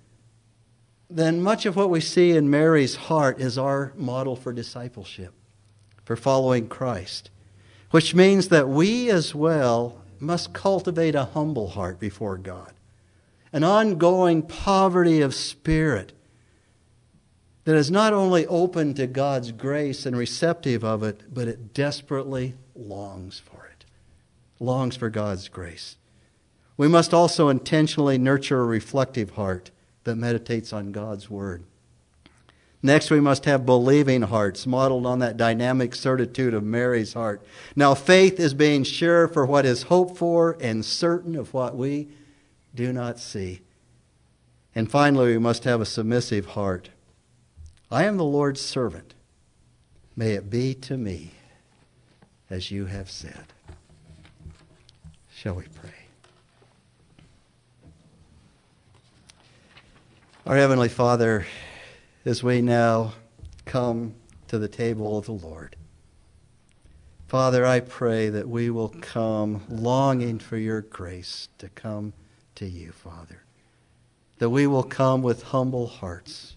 then 1.10 1.42
much 1.42 1.65
of 1.65 1.78
what 1.78 1.89
we 1.89 2.02
see 2.02 2.32
in 2.32 2.50
Mary's 2.50 2.98
heart 2.98 3.39
is 3.39 3.58
our 3.58 3.94
model 3.96 4.36
for 4.36 4.52
discipleship, 4.52 5.34
for 6.04 6.18
following 6.18 6.68
Christ, 6.68 7.30
which 7.91 8.13
means 8.13 8.49
that 8.49 8.69
we 8.69 9.10
as 9.10 9.34
well 9.34 10.02
must 10.19 10.54
cultivate 10.54 11.15
a 11.15 11.25
humble 11.25 11.69
heart 11.69 11.99
before 11.99 12.38
God, 12.38 12.73
an 13.52 13.63
ongoing 13.63 14.41
poverty 14.41 15.21
of 15.21 15.34
spirit 15.34 16.13
that 17.65 17.75
is 17.75 17.91
not 17.91 18.13
only 18.13 18.47
open 18.47 18.93
to 18.95 19.08
God's 19.08 19.52
grace 19.52 20.06
and 20.06 20.17
receptive 20.17 20.84
of 20.84 21.04
it, 21.04 21.34
but 21.34 21.47
it 21.47 21.73
desperately 21.73 22.56
longs 22.75 23.39
for 23.39 23.67
it, 23.67 23.86
longs 24.60 24.95
for 24.95 25.10
God's 25.10 25.49
grace. 25.49 25.95
We 26.78 26.88
must 26.88 27.13
also 27.13 27.49
intentionally 27.49 28.17
nurture 28.17 28.62
a 28.62 28.65
reflective 28.65 29.32
heart 29.32 29.71
that 30.04 30.15
meditates 30.15 30.73
on 30.73 30.91
God's 30.91 31.30
Word. 31.30 31.63
Next, 32.82 33.12
we 33.12 33.20
must 33.20 33.46
have 33.46 33.65
believing 33.65 34.22
hearts 34.22 34.65
modeled 34.65 35.06
on 35.06 35.20
that 35.20 35.36
dynamic 35.36 35.94
certitude 35.94 36.54
of 36.54 36.63
Mary's 36.63 37.13
heart. 37.13 37.42
Now, 37.76 37.94
faith 37.94 38.39
is 38.39 38.54
being 38.54 38.84
sure 38.84 39.28
for 39.28 39.46
what 39.46 39.65
is 39.65 39.84
hoped 39.84 40.18
for 40.18 40.58
and 40.62 40.86
certain 40.86 41.36
of 41.36 41.54
what 41.54 41.76
we 41.76 42.08
do 42.74 42.94
not 42.94 43.20
see. 43.20 43.62
And 44.74 44.89
finally, 44.89 45.34
we 45.34 45.39
must 45.39 45.65
have 45.65 45.82
a 45.82 45.86
submissive 45.86 46.46
heart 46.48 46.89
I 47.92 48.04
am 48.04 48.18
the 48.18 48.24
Lord's 48.24 48.62
servant. 48.62 49.15
May 50.15 50.34
it 50.34 50.50
be 50.50 50.76
to 50.76 50.96
me 50.96 51.32
as 52.50 52.70
you 52.72 52.86
have 52.86 53.10
said. 53.10 53.46
Shall 55.36 55.56
we 55.56 55.63
pray? 55.63 55.89
Our 60.46 60.56
Heavenly 60.56 60.89
Father, 60.89 61.46
as 62.26 62.44
we 62.44 62.62
now 62.62 63.14
come 63.66 64.16
to 64.48 64.58
the 64.58 64.68
table 64.68 65.18
of 65.18 65.26
the 65.26 65.32
Lord, 65.32 65.76
Father, 67.28 67.64
I 67.64 67.80
pray 67.80 68.30
that 68.30 68.50
we 68.50 68.72
will 68.72 68.90
come 68.90 69.62
longing 69.70 70.40
for 70.40 70.58
your 70.58 70.82
grace 70.82 71.48
to 71.60 71.70
come 71.70 72.14
to 72.56 72.66
you, 72.66 72.92
Father. 72.92 73.44
That 74.40 74.50
we 74.50 74.66
will 74.66 74.84
come 74.84 75.22
with 75.22 75.44
humble 75.44 75.86
hearts, 75.86 76.56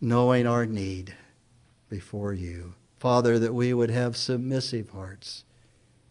knowing 0.00 0.46
our 0.46 0.64
need 0.64 1.14
before 1.90 2.32
you. 2.32 2.74
Father, 2.98 3.38
that 3.38 3.52
we 3.52 3.74
would 3.74 3.90
have 3.90 4.16
submissive 4.16 4.88
hearts 4.88 5.44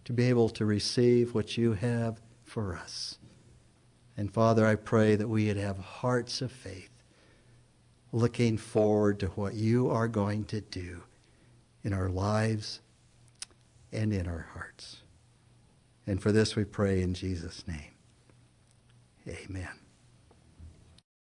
to 0.06 0.14
be 0.14 0.26
able 0.26 0.50
to 0.50 0.64
receive 0.64 1.34
what 1.34 1.58
you 1.58 1.74
have 1.74 2.22
for 2.44 2.76
us. 2.76 3.18
And 4.16 4.32
Father, 4.32 4.68
I 4.68 4.76
pray 4.76 5.16
that 5.16 5.28
we 5.28 5.48
would 5.48 5.58
have 5.58 5.80
hearts 5.80 6.42
of 6.42 6.52
faith, 6.52 6.97
looking 8.12 8.58
forward 8.58 9.20
to 9.20 9.28
what 9.28 9.54
you 9.54 9.90
are 9.90 10.08
going 10.08 10.46
to 10.46 10.62
do 10.62 11.04
in 11.84 11.94
our 11.94 12.10
lives 12.10 12.80
and 13.92 14.14
in 14.14 14.28
our 14.28 14.48
hearts. 14.54 15.02
And 16.06 16.22
for 16.22 16.32
this 16.32 16.56
we 16.56 16.64
pray 16.64 17.02
in 17.02 17.14
Jesus' 17.14 17.68
name. 17.68 17.92
Amen. 19.28 19.87